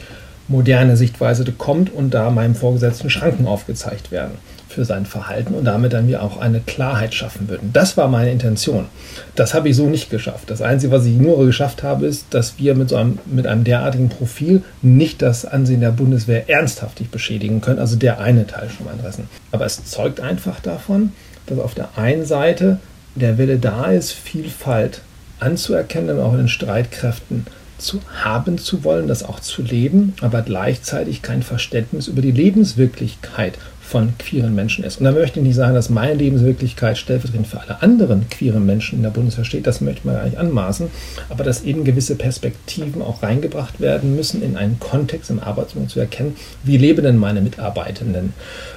moderne 0.48 0.96
Sichtweise 0.96 1.44
kommt 1.52 1.92
und 1.92 2.14
da 2.14 2.30
meinem 2.30 2.54
Vorgesetzten 2.54 3.10
Schranken 3.10 3.46
aufgezeigt 3.46 4.10
werden 4.10 4.38
für 4.68 4.84
sein 4.84 5.06
Verhalten 5.06 5.54
und 5.54 5.64
damit 5.64 5.92
dann 5.92 6.06
wir 6.06 6.22
auch 6.22 6.38
eine 6.38 6.60
Klarheit 6.60 7.14
schaffen 7.14 7.48
würden. 7.48 7.70
Das 7.72 7.96
war 7.96 8.08
meine 8.08 8.30
Intention. 8.30 8.86
Das 9.34 9.54
habe 9.54 9.68
ich 9.68 9.76
so 9.76 9.88
nicht 9.88 10.10
geschafft. 10.10 10.50
Das 10.50 10.60
Einzige, 10.60 10.92
was 10.92 11.06
ich 11.06 11.16
nur 11.16 11.44
geschafft 11.46 11.82
habe, 11.82 12.06
ist, 12.06 12.26
dass 12.30 12.58
wir 12.58 12.74
mit, 12.74 12.90
so 12.90 12.96
einem, 12.96 13.18
mit 13.24 13.46
einem 13.46 13.64
derartigen 13.64 14.08
Profil 14.08 14.62
nicht 14.82 15.22
das 15.22 15.46
Ansehen 15.46 15.80
der 15.80 15.92
Bundeswehr 15.92 16.50
ernsthaftig 16.50 17.10
beschädigen 17.10 17.60
können. 17.60 17.78
Also 17.78 17.96
der 17.96 18.20
eine 18.20 18.46
Teil 18.46 18.68
schon 18.68 18.86
mal 18.86 18.92
Interessen. 18.92 19.28
Aber 19.50 19.64
es 19.64 19.84
zeugt 19.86 20.20
einfach 20.20 20.60
davon, 20.60 21.12
dass 21.46 21.58
auf 21.58 21.74
der 21.74 21.96
einen 21.96 22.26
Seite 22.26 22.78
der 23.14 23.38
Wille 23.38 23.58
da 23.58 23.86
ist, 23.86 24.12
Vielfalt 24.12 25.00
anzuerkennen, 25.40 26.20
auch 26.20 26.32
in 26.32 26.38
den 26.38 26.48
Streitkräften 26.48 27.46
zu 27.78 28.00
haben 28.22 28.58
zu 28.58 28.84
wollen, 28.84 29.08
das 29.08 29.22
auch 29.22 29.40
zu 29.40 29.62
leben, 29.62 30.14
aber 30.20 30.42
gleichzeitig 30.42 31.22
kein 31.22 31.42
Verständnis 31.42 32.08
über 32.08 32.22
die 32.22 32.30
Lebenswirklichkeit 32.30 33.58
von 33.86 34.18
queeren 34.18 34.54
Menschen 34.54 34.82
ist. 34.82 34.98
Und 34.98 35.04
da 35.04 35.12
möchte 35.12 35.38
ich 35.38 35.46
nicht 35.46 35.54
sagen, 35.54 35.74
dass 35.74 35.90
meine 35.90 36.14
Lebenswirklichkeit 36.14 36.98
stellvertretend 36.98 37.46
für 37.46 37.60
alle 37.60 37.82
anderen 37.82 38.28
queeren 38.28 38.66
Menschen 38.66 38.96
in 38.96 39.02
der 39.04 39.10
Bundeswehr 39.10 39.44
steht, 39.44 39.66
das 39.66 39.80
möchte 39.80 40.06
man 40.06 40.16
gar 40.16 40.24
nicht 40.24 40.38
anmaßen, 40.38 40.88
aber 41.28 41.44
dass 41.44 41.62
eben 41.62 41.84
gewisse 41.84 42.16
Perspektiven 42.16 43.00
auch 43.00 43.22
reingebracht 43.22 43.80
werden 43.80 44.16
müssen, 44.16 44.42
in 44.42 44.56
einen 44.56 44.80
Kontext 44.80 45.30
im 45.30 45.38
Arbeitsumfeld 45.38 45.90
zu 45.90 46.00
erkennen, 46.00 46.36
wie 46.64 46.78
leben 46.78 47.04
denn 47.04 47.16
meine 47.16 47.40
Mitarbeitenden? 47.40 48.34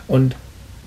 Und 0.07 0.35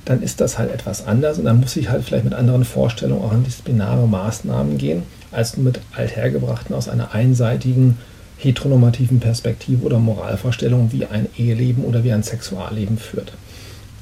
dann 0.05 0.23
ist 0.23 0.41
das 0.41 0.59
halt 0.59 0.73
etwas 0.73 1.07
anders 1.07 1.39
und 1.39 1.45
dann 1.45 1.61
muss 1.61 1.77
ich 1.77 1.91
halt 1.91 2.05
vielleicht 2.05 2.25
mit 2.25 2.35
anderen 2.35 2.65
Vorstellungen 2.65 3.23
auch 3.23 3.33
an 3.33 3.45
disziplinare 3.45 4.07
Maßnahmen 4.07 4.79
gehen, 4.79 5.03
als 5.33 5.57
mit 5.57 5.81
althergebrachten 5.97 6.75
aus 6.75 6.89
einer 6.89 7.15
einseitigen 7.15 7.99
heteronormativen 8.39 9.21
Perspektive 9.21 9.85
oder 9.85 9.99
Moralvorstellung, 9.99 10.93
wie 10.93 11.07
ein 11.07 11.29
Eheleben 11.37 11.85
oder 11.85 12.05
wie 12.05 12.13
ein 12.13 12.23
Sexualleben 12.23 12.99
führt. 12.99 13.33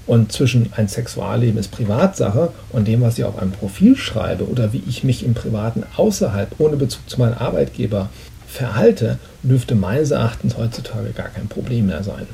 Und 0.07 0.33
zwischen 0.33 0.73
ein 0.75 0.89
Sexualleben 0.89 1.59
ist 1.59 1.71
Privatsache 1.71 2.53
und 2.71 2.89
dem, 2.89 3.01
was 3.01 3.19
ich 3.19 3.25
auf 3.25 3.39
einem 3.39 3.53
Profil 3.53 3.97
schreibe 3.97 4.49
oder 4.49 4.73
wie 4.73 4.83
ich 4.89 5.05
mich 5.05 5.25
im 5.25 5.35
Privaten 5.35 5.85
außerhalb 5.97 6.59
ohne 6.59 6.77
Bezug 6.77 7.09
zu 7.09 7.21
meinem 7.21 7.39
Arbeitgeber 7.39 8.09
verhalte, 8.49 9.19
dürfte 9.43 9.75
meines 9.75 10.11
Erachtens 10.11 10.57
heutzutage 10.57 11.11
gar 11.11 11.29
kein 11.29 11.49
Problem 11.49 11.87
mehr 11.87 12.03
sein. 12.03 12.27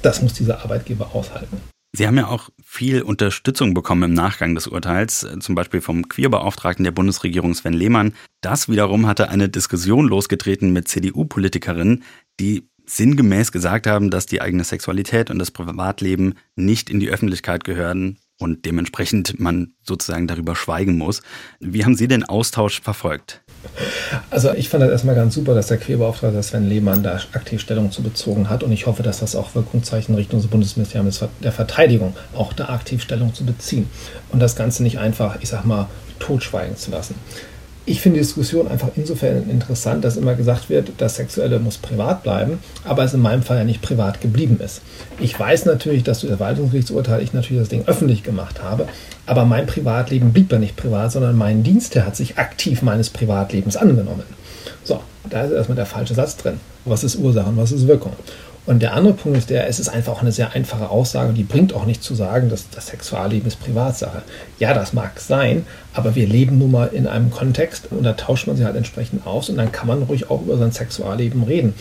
Das 0.00 0.22
muss 0.22 0.32
dieser 0.32 0.62
Arbeitgeber 0.62 1.10
aushalten. 1.12 1.58
Sie 1.98 2.06
haben 2.06 2.16
ja 2.16 2.28
auch 2.28 2.50
viel 2.64 3.02
Unterstützung 3.02 3.74
bekommen 3.74 4.04
im 4.04 4.14
Nachgang 4.14 4.54
des 4.54 4.68
Urteils, 4.68 5.26
zum 5.40 5.56
Beispiel 5.56 5.80
vom 5.80 6.08
Queerbeauftragten 6.08 6.84
der 6.84 6.92
Bundesregierung 6.92 7.54
Sven 7.54 7.72
Lehmann. 7.72 8.14
Das 8.40 8.68
wiederum 8.68 9.08
hatte 9.08 9.30
eine 9.30 9.48
Diskussion 9.48 10.06
losgetreten 10.06 10.72
mit 10.72 10.86
CDU-Politikerinnen, 10.86 12.04
die 12.38 12.70
sinngemäß 12.86 13.50
gesagt 13.50 13.88
haben, 13.88 14.12
dass 14.12 14.26
die 14.26 14.40
eigene 14.40 14.62
Sexualität 14.62 15.28
und 15.28 15.40
das 15.40 15.50
Privatleben 15.50 16.34
nicht 16.54 16.88
in 16.88 17.00
die 17.00 17.08
Öffentlichkeit 17.08 17.64
gehören 17.64 18.18
und 18.38 18.64
dementsprechend 18.64 19.38
man 19.40 19.72
sozusagen 19.82 20.26
darüber 20.26 20.54
schweigen 20.54 20.96
muss. 20.96 21.22
Wie 21.60 21.84
haben 21.84 21.96
Sie 21.96 22.08
den 22.08 22.24
Austausch 22.24 22.80
verfolgt? 22.80 23.42
Also 24.30 24.52
ich 24.52 24.68
fand 24.68 24.84
das 24.84 24.90
erstmal 24.90 25.14
ganz 25.14 25.34
super, 25.34 25.54
dass 25.54 25.66
der 25.66 25.78
Querbeauftragte 25.78 26.42
Sven 26.42 26.68
Lehmann 26.68 27.02
da 27.02 27.20
aktiv 27.32 27.60
Stellung 27.60 27.90
zu 27.90 28.02
bezogen 28.02 28.48
hat 28.48 28.62
und 28.62 28.72
ich 28.72 28.86
hoffe, 28.86 29.02
dass 29.02 29.20
das 29.20 29.34
auch 29.34 29.54
Wirkungszeichen 29.54 30.14
Richtung 30.14 30.40
des 30.40 30.48
Bundesministeriums 30.48 31.24
der 31.42 31.52
Verteidigung 31.52 32.14
auch 32.34 32.52
da 32.52 32.68
aktiv 32.68 33.02
Stellung 33.02 33.34
zu 33.34 33.44
beziehen 33.44 33.88
und 34.30 34.40
das 34.40 34.54
Ganze 34.54 34.82
nicht 34.82 34.98
einfach, 34.98 35.38
ich 35.40 35.48
sag 35.48 35.64
mal, 35.64 35.88
totschweigen 36.20 36.76
zu 36.76 36.90
lassen. 36.90 37.14
Ich 37.90 38.02
finde 38.02 38.18
die 38.18 38.26
Diskussion 38.26 38.68
einfach 38.68 38.90
insofern 38.96 39.48
interessant, 39.48 40.04
dass 40.04 40.18
immer 40.18 40.34
gesagt 40.34 40.68
wird, 40.68 40.92
das 40.98 41.16
Sexuelle 41.16 41.58
muss 41.58 41.78
privat 41.78 42.22
bleiben, 42.22 42.58
aber 42.84 43.02
es 43.02 43.14
in 43.14 43.22
meinem 43.22 43.42
Fall 43.42 43.56
ja 43.56 43.64
nicht 43.64 43.80
privat 43.80 44.20
geblieben 44.20 44.60
ist. 44.62 44.82
Ich 45.18 45.40
weiß 45.40 45.64
natürlich, 45.64 46.02
dass 46.02 46.20
durch 46.20 46.28
das 46.28 46.36
Verwaltungsgerichtsurteil 46.36 47.22
ich 47.22 47.32
natürlich 47.32 47.62
das 47.62 47.70
Ding 47.70 47.84
öffentlich 47.86 48.22
gemacht 48.22 48.62
habe, 48.62 48.88
aber 49.24 49.46
mein 49.46 49.64
Privatleben 49.64 50.34
blieb 50.34 50.52
ja 50.52 50.58
nicht 50.58 50.76
privat, 50.76 51.12
sondern 51.12 51.34
mein 51.34 51.62
Dienstherr 51.62 52.04
hat 52.04 52.14
sich 52.14 52.36
aktiv 52.36 52.82
meines 52.82 53.08
Privatlebens 53.08 53.78
angenommen. 53.78 54.24
So, 54.84 55.00
da 55.30 55.44
ist 55.44 55.52
erstmal 55.52 55.76
der 55.76 55.86
falsche 55.86 56.12
Satz 56.12 56.36
drin. 56.36 56.60
Was 56.84 57.04
ist 57.04 57.16
Ursache 57.16 57.48
und 57.48 57.56
was 57.56 57.72
ist 57.72 57.88
Wirkung? 57.88 58.12
Und 58.68 58.80
der 58.80 58.92
andere 58.92 59.14
Punkt 59.14 59.38
ist 59.38 59.48
der, 59.48 59.66
es 59.66 59.80
ist 59.80 59.88
einfach 59.88 60.12
auch 60.12 60.20
eine 60.20 60.30
sehr 60.30 60.52
einfache 60.52 60.90
Aussage, 60.90 61.32
die 61.32 61.42
bringt 61.42 61.72
auch 61.72 61.86
nicht 61.86 62.02
zu 62.02 62.14
sagen, 62.14 62.50
dass 62.50 62.68
das 62.68 62.88
Sexualleben 62.88 63.48
ist 63.48 63.60
Privatsache. 63.60 64.20
Ja, 64.58 64.74
das 64.74 64.92
mag 64.92 65.20
sein, 65.20 65.64
aber 65.94 66.14
wir 66.14 66.26
leben 66.26 66.58
nun 66.58 66.72
mal 66.72 66.90
in 66.92 67.06
einem 67.06 67.30
Kontext 67.30 67.88
und 67.90 68.02
da 68.02 68.12
tauscht 68.12 68.46
man 68.46 68.56
sich 68.56 68.66
halt 68.66 68.76
entsprechend 68.76 69.26
aus 69.26 69.48
und 69.48 69.56
dann 69.56 69.72
kann 69.72 69.86
man 69.86 70.02
ruhig 70.02 70.30
auch 70.30 70.42
über 70.42 70.58
sein 70.58 70.70
Sexualleben 70.70 71.44
reden. 71.44 71.72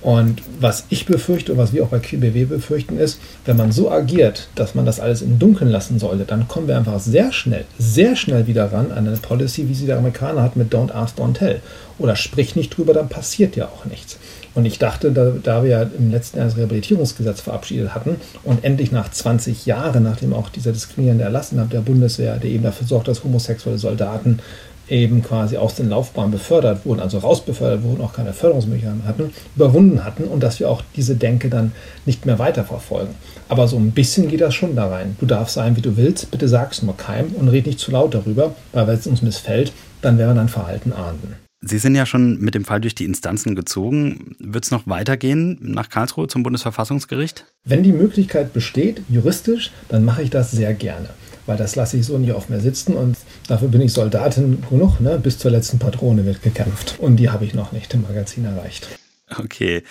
Und 0.00 0.40
was 0.58 0.86
ich 0.88 1.04
befürchte 1.04 1.52
und 1.52 1.58
was 1.58 1.74
wir 1.74 1.84
auch 1.84 1.88
bei 1.88 1.98
QBW 1.98 2.46
befürchten 2.46 2.98
ist, 2.98 3.20
wenn 3.44 3.58
man 3.58 3.70
so 3.70 3.90
agiert, 3.90 4.48
dass 4.54 4.74
man 4.74 4.86
das 4.86 4.98
alles 4.98 5.20
im 5.20 5.38
Dunkeln 5.38 5.70
lassen 5.70 5.98
sollte, 5.98 6.24
dann 6.24 6.48
kommen 6.48 6.68
wir 6.68 6.78
einfach 6.78 7.00
sehr 7.00 7.32
schnell, 7.32 7.66
sehr 7.78 8.16
schnell 8.16 8.46
wieder 8.46 8.72
ran 8.72 8.92
an 8.92 9.06
eine 9.06 9.18
Policy, 9.18 9.68
wie 9.68 9.74
sie 9.74 9.84
der 9.84 9.98
Amerikaner 9.98 10.42
hat 10.42 10.56
mit 10.56 10.72
Don't 10.72 10.90
Ask, 10.90 11.18
Don't 11.18 11.34
Tell. 11.34 11.60
Oder 11.98 12.16
sprich 12.16 12.56
nicht 12.56 12.74
drüber, 12.74 12.94
dann 12.94 13.10
passiert 13.10 13.56
ja 13.56 13.66
auch 13.66 13.84
nichts. 13.84 14.16
Und 14.60 14.66
ich 14.66 14.78
dachte, 14.78 15.10
da, 15.10 15.32
da 15.42 15.62
wir 15.62 15.70
ja 15.70 15.82
im 15.84 16.10
letzten 16.10 16.36
Jahr 16.36 16.46
das 16.46 16.58
Rehabilitierungsgesetz 16.58 17.40
verabschiedet 17.40 17.94
hatten 17.94 18.16
und 18.44 18.62
endlich 18.62 18.92
nach 18.92 19.10
20 19.10 19.64
Jahren, 19.64 20.02
nachdem 20.02 20.34
auch 20.34 20.50
dieser 20.50 20.72
diskriminierende 20.72 21.24
Erlass 21.24 21.50
innerhalb 21.50 21.70
der 21.70 21.80
Bundeswehr, 21.80 22.36
der 22.36 22.50
eben 22.50 22.64
dafür 22.64 22.86
sorgt, 22.86 23.08
dass 23.08 23.24
homosexuelle 23.24 23.78
Soldaten 23.78 24.40
eben 24.86 25.22
quasi 25.22 25.56
aus 25.56 25.76
den 25.76 25.88
Laufbahnen 25.88 26.30
befördert 26.30 26.84
wurden, 26.84 27.00
also 27.00 27.16
rausbefördert 27.16 27.82
wurden, 27.84 28.02
auch 28.02 28.12
keine 28.12 28.34
Förderungsmöglichkeiten 28.34 29.06
hatten, 29.06 29.32
überwunden 29.56 30.04
hatten 30.04 30.24
und 30.24 30.42
dass 30.42 30.60
wir 30.60 30.68
auch 30.68 30.82
diese 30.94 31.14
Denke 31.14 31.48
dann 31.48 31.72
nicht 32.04 32.26
mehr 32.26 32.38
weiterverfolgen. 32.38 33.14
Aber 33.48 33.66
so 33.66 33.78
ein 33.78 33.92
bisschen 33.92 34.28
geht 34.28 34.42
das 34.42 34.54
schon 34.54 34.76
da 34.76 34.88
rein. 34.88 35.16
Du 35.20 35.24
darfst 35.24 35.54
sein, 35.54 35.74
wie 35.74 35.80
du 35.80 35.96
willst, 35.96 36.30
bitte 36.30 36.48
sag's 36.48 36.82
nur 36.82 36.98
keinem 36.98 37.32
und 37.32 37.48
red 37.48 37.66
nicht 37.66 37.78
zu 37.78 37.92
laut 37.92 38.12
darüber, 38.12 38.54
weil 38.74 38.86
wenn 38.88 38.98
es 38.98 39.06
uns 39.06 39.22
missfällt, 39.22 39.72
dann 40.02 40.18
wäre 40.18 40.34
dein 40.34 40.50
Verhalten 40.50 40.92
ahnden. 40.92 41.36
Sie 41.62 41.78
sind 41.78 41.94
ja 41.94 42.06
schon 42.06 42.40
mit 42.40 42.54
dem 42.54 42.64
Fall 42.64 42.80
durch 42.80 42.94
die 42.94 43.04
Instanzen 43.04 43.54
gezogen. 43.54 44.34
Wird 44.38 44.64
es 44.64 44.70
noch 44.70 44.86
weitergehen 44.86 45.58
nach 45.60 45.90
Karlsruhe 45.90 46.26
zum 46.26 46.42
Bundesverfassungsgericht? 46.42 47.44
Wenn 47.64 47.82
die 47.82 47.92
Möglichkeit 47.92 48.54
besteht, 48.54 49.02
juristisch, 49.10 49.70
dann 49.88 50.04
mache 50.04 50.22
ich 50.22 50.30
das 50.30 50.50
sehr 50.50 50.72
gerne. 50.72 51.10
Weil 51.44 51.58
das 51.58 51.76
lasse 51.76 51.98
ich 51.98 52.06
so 52.06 52.16
nicht 52.16 52.32
auf 52.32 52.48
mir 52.48 52.60
sitzen 52.60 52.94
und 52.94 53.16
dafür 53.46 53.68
bin 53.68 53.82
ich 53.82 53.92
Soldatin 53.92 54.62
genug. 54.70 55.00
Ne? 55.00 55.18
Bis 55.22 55.36
zur 55.36 55.50
letzten 55.50 55.78
Patrone 55.78 56.24
wird 56.24 56.42
gekämpft. 56.42 56.98
Und 56.98 57.16
die 57.16 57.28
habe 57.28 57.44
ich 57.44 57.52
noch 57.52 57.72
nicht 57.72 57.92
im 57.92 58.02
Magazin 58.02 58.46
erreicht. 58.46 58.88
Okay. 59.36 59.82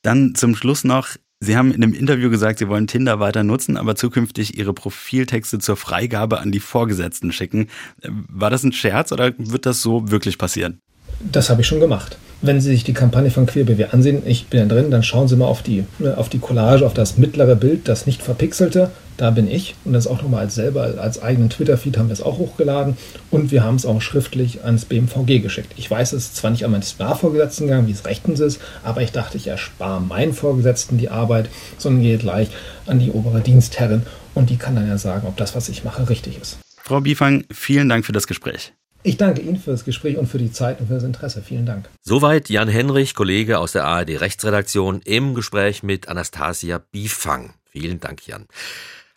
Dann 0.00 0.34
zum 0.34 0.54
Schluss 0.54 0.84
noch, 0.84 1.08
Sie 1.40 1.56
haben 1.56 1.72
in 1.72 1.82
einem 1.82 1.92
Interview 1.92 2.30
gesagt, 2.30 2.58
Sie 2.58 2.68
wollen 2.68 2.86
Tinder 2.86 3.20
weiter 3.20 3.44
nutzen, 3.44 3.76
aber 3.76 3.96
zukünftig 3.96 4.58
Ihre 4.58 4.72
Profiltexte 4.72 5.58
zur 5.58 5.76
Freigabe 5.76 6.40
an 6.40 6.52
die 6.52 6.60
Vorgesetzten 6.60 7.32
schicken. 7.32 7.68
War 8.02 8.50
das 8.50 8.64
ein 8.64 8.72
Scherz 8.72 9.12
oder 9.12 9.32
wird 9.36 9.66
das 9.66 9.82
so 9.82 10.10
wirklich 10.10 10.38
passieren? 10.38 10.80
Das 11.20 11.50
habe 11.50 11.62
ich 11.62 11.66
schon 11.66 11.80
gemacht. 11.80 12.18
Wenn 12.40 12.60
Sie 12.60 12.70
sich 12.70 12.84
die 12.84 12.92
Kampagne 12.92 13.32
von 13.32 13.46
QueerBW 13.46 13.86
ansehen, 13.86 14.22
ich 14.24 14.46
bin 14.46 14.60
ja 14.60 14.66
drin, 14.66 14.92
dann 14.92 15.02
schauen 15.02 15.26
Sie 15.26 15.34
mal 15.34 15.46
auf 15.46 15.62
die, 15.62 15.84
ne, 15.98 16.16
auf 16.16 16.28
die 16.28 16.38
Collage, 16.38 16.86
auf 16.86 16.94
das 16.94 17.18
mittlere 17.18 17.56
Bild, 17.56 17.88
das 17.88 18.06
nicht 18.06 18.22
verpixelte. 18.22 18.92
Da 19.16 19.30
bin 19.30 19.50
ich. 19.50 19.74
Und 19.84 19.94
das 19.94 20.06
auch 20.06 20.22
nochmal 20.22 20.42
als 20.42 20.54
selber, 20.54 20.94
als 20.98 21.20
eigenen 21.20 21.50
Twitter-Feed 21.50 21.98
haben 21.98 22.08
wir 22.08 22.12
es 22.12 22.22
auch 22.22 22.38
hochgeladen. 22.38 22.96
Und 23.32 23.50
wir 23.50 23.64
haben 23.64 23.74
es 23.74 23.84
auch 23.84 24.00
schriftlich 24.00 24.62
ans 24.62 24.84
BMVG 24.84 25.40
geschickt. 25.40 25.72
Ich 25.76 25.90
weiß 25.90 26.12
es 26.12 26.32
zwar 26.34 26.52
nicht 26.52 26.64
an 26.64 26.70
meinen 26.70 26.82
Star-Vorgesetzten 26.82 27.66
gegangen, 27.66 27.88
wie 27.88 27.92
es 27.92 28.06
rechtens 28.06 28.38
ist, 28.38 28.60
aber 28.84 29.02
ich 29.02 29.10
dachte, 29.10 29.36
ich 29.36 29.48
erspare 29.48 30.00
meinen 30.00 30.32
Vorgesetzten 30.32 30.98
die 30.98 31.08
Arbeit, 31.08 31.48
sondern 31.78 32.02
gehe 32.02 32.18
gleich 32.18 32.50
an 32.86 33.00
die 33.00 33.10
obere 33.10 33.40
Dienstherrin 33.40 34.02
und 34.34 34.50
die 34.50 34.56
kann 34.56 34.76
dann 34.76 34.86
ja 34.86 34.98
sagen, 34.98 35.26
ob 35.26 35.36
das, 35.36 35.56
was 35.56 35.68
ich 35.68 35.82
mache, 35.82 36.08
richtig 36.08 36.40
ist. 36.40 36.58
Frau 36.84 37.00
Biefang, 37.00 37.44
vielen 37.50 37.88
Dank 37.88 38.06
für 38.06 38.12
das 38.12 38.28
Gespräch. 38.28 38.72
Ich 39.02 39.16
danke 39.16 39.40
Ihnen 39.42 39.56
für 39.56 39.70
das 39.70 39.84
Gespräch 39.84 40.16
und 40.16 40.26
für 40.26 40.38
die 40.38 40.52
Zeit 40.52 40.80
und 40.80 40.88
für 40.88 40.94
das 40.94 41.04
Interesse. 41.04 41.42
Vielen 41.42 41.66
Dank. 41.66 41.88
Soweit 42.02 42.48
Jan 42.50 42.68
Henrich, 42.68 43.14
Kollege 43.14 43.58
aus 43.58 43.72
der 43.72 43.84
ARD 43.84 44.20
Rechtsredaktion, 44.20 45.00
im 45.04 45.34
Gespräch 45.34 45.82
mit 45.82 46.08
Anastasia 46.08 46.78
Bifang. 46.78 47.54
Vielen 47.70 48.00
Dank, 48.00 48.26
Jan. 48.26 48.46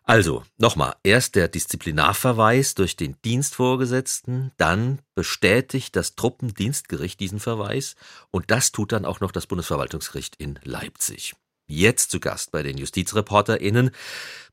Also, 0.04 0.44
nochmal, 0.58 0.96
erst 1.04 1.36
der 1.36 1.48
Disziplinarverweis 1.48 2.76
durch 2.76 2.96
den 2.96 3.16
Dienstvorgesetzten, 3.24 4.52
dann 4.58 5.00
bestätigt 5.16 5.96
das 5.96 6.16
Truppendienstgericht 6.16 7.20
diesen 7.20 7.40
Verweis 7.40 7.96
und 8.30 8.52
das 8.52 8.72
tut 8.72 8.92
dann 8.92 9.06
auch 9.06 9.20
noch 9.20 9.32
das 9.32 9.48
Bundesverwaltungsgericht 9.48 10.36
in 10.38 10.60
Leipzig. 10.64 11.34
Jetzt 11.72 12.12
zu 12.12 12.20
Gast 12.20 12.52
bei 12.52 12.64
den 12.64 12.78
JustizreporterInnen 12.78 13.92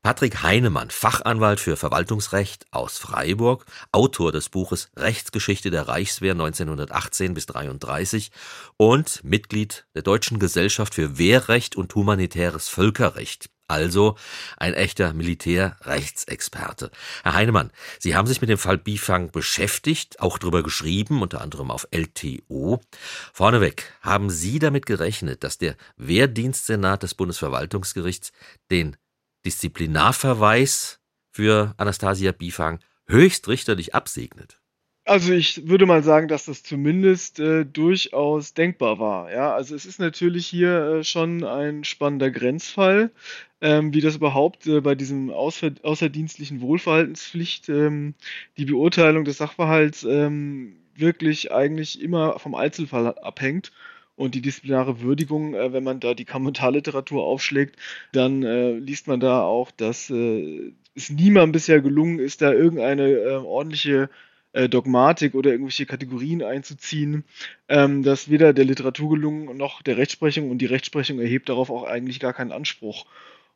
Patrick 0.01 0.41
Heinemann, 0.41 0.89
Fachanwalt 0.89 1.59
für 1.59 1.75
Verwaltungsrecht 1.75 2.65
aus 2.71 2.97
Freiburg, 2.97 3.65
Autor 3.91 4.31
des 4.31 4.47
Buches 4.47 4.89
Rechtsgeschichte 4.95 5.69
der 5.69 5.89
Reichswehr 5.89 6.31
1918 6.31 7.33
bis 7.33 7.45
33 7.47 8.31
und 8.77 9.21
Mitglied 9.25 9.85
der 9.95 10.03
Deutschen 10.03 10.39
Gesellschaft 10.39 10.95
für 10.95 11.17
Wehrrecht 11.17 11.75
und 11.75 11.93
humanitäres 11.93 12.69
Völkerrecht. 12.69 13.49
Also 13.69 14.15
ein 14.57 14.73
echter 14.73 15.13
Militärrechtsexperte. 15.13 16.89
Herr 17.23 17.33
Heinemann, 17.33 17.71
Sie 17.99 18.15
haben 18.15 18.27
sich 18.27 18.41
mit 18.41 18.49
dem 18.49 18.57
Fall 18.57 18.79
Bifang 18.79 19.31
beschäftigt, 19.31 20.19
auch 20.19 20.39
darüber 20.39 20.63
geschrieben, 20.63 21.21
unter 21.21 21.41
anderem 21.41 21.69
auf 21.69 21.87
LTO. 21.91 22.81
Vorneweg, 23.31 23.93
haben 24.01 24.31
Sie 24.31 24.57
damit 24.57 24.87
gerechnet, 24.87 25.43
dass 25.43 25.59
der 25.59 25.75
Wehrdienstsenat 25.97 27.03
des 27.03 27.13
Bundesverwaltungsgerichts 27.13 28.31
den 28.71 28.97
Disziplinarverweis 29.45 30.99
für 31.31 31.75
Anastasia 31.77 32.31
Bifang 32.31 32.79
höchstrichterlich 33.07 33.93
absegnet? 33.93 34.58
Also 35.09 35.33
ich 35.33 35.67
würde 35.67 35.87
mal 35.87 36.03
sagen, 36.03 36.27
dass 36.27 36.45
das 36.45 36.61
zumindest 36.61 37.39
äh, 37.39 37.65
durchaus 37.65 38.53
denkbar 38.53 38.99
war. 38.99 39.31
Ja, 39.31 39.55
also 39.55 39.73
es 39.73 39.87
ist 39.87 39.99
natürlich 39.99 40.45
hier 40.45 40.99
äh, 40.99 41.03
schon 41.03 41.43
ein 41.43 41.83
spannender 41.83 42.29
Grenzfall, 42.29 43.09
ähm, 43.59 43.91
wie 43.91 44.01
das 44.01 44.17
überhaupt 44.17 44.67
äh, 44.67 44.81
bei 44.81 44.93
diesem 44.93 45.31
außer, 45.31 45.71
außerdienstlichen 45.81 46.61
Wohlverhaltenspflicht 46.61 47.69
ähm, 47.69 48.13
die 48.57 48.65
Beurteilung 48.65 49.25
des 49.25 49.37
Sachverhalts 49.37 50.03
ähm, 50.03 50.75
wirklich 50.95 51.51
eigentlich 51.51 51.99
immer 52.03 52.37
vom 52.37 52.53
Einzelfall 52.53 53.07
abhängt. 53.17 53.71
Und 54.15 54.35
die 54.35 54.41
disziplinare 54.43 55.01
Würdigung, 55.01 55.55
äh, 55.55 55.73
wenn 55.73 55.83
man 55.83 55.99
da 55.99 56.13
die 56.13 56.25
Kommentarliteratur 56.25 57.23
aufschlägt, 57.23 57.77
dann 58.11 58.43
äh, 58.43 58.73
liest 58.73 59.07
man 59.07 59.19
da 59.19 59.41
auch, 59.41 59.71
dass 59.71 60.11
äh, 60.11 60.71
es 60.93 61.09
niemandem 61.09 61.53
bisher 61.53 61.81
gelungen 61.81 62.19
ist, 62.19 62.43
da 62.43 62.53
irgendeine 62.53 63.41
ordentliche 63.43 64.11
äh, 64.53 64.69
Dogmatik 64.69 65.35
oder 65.35 65.51
irgendwelche 65.51 65.85
Kategorien 65.85 66.43
einzuziehen. 66.43 67.23
Ähm, 67.67 68.03
das 68.03 68.29
weder 68.29 68.53
der 68.53 68.65
Literatur 68.65 69.09
gelungen 69.11 69.57
noch 69.57 69.81
der 69.81 69.97
Rechtsprechung 69.97 70.49
und 70.49 70.59
die 70.59 70.65
Rechtsprechung 70.65 71.19
erhebt 71.19 71.49
darauf 71.49 71.69
auch 71.69 71.83
eigentlich 71.83 72.19
gar 72.19 72.33
keinen 72.33 72.51
Anspruch. 72.51 73.05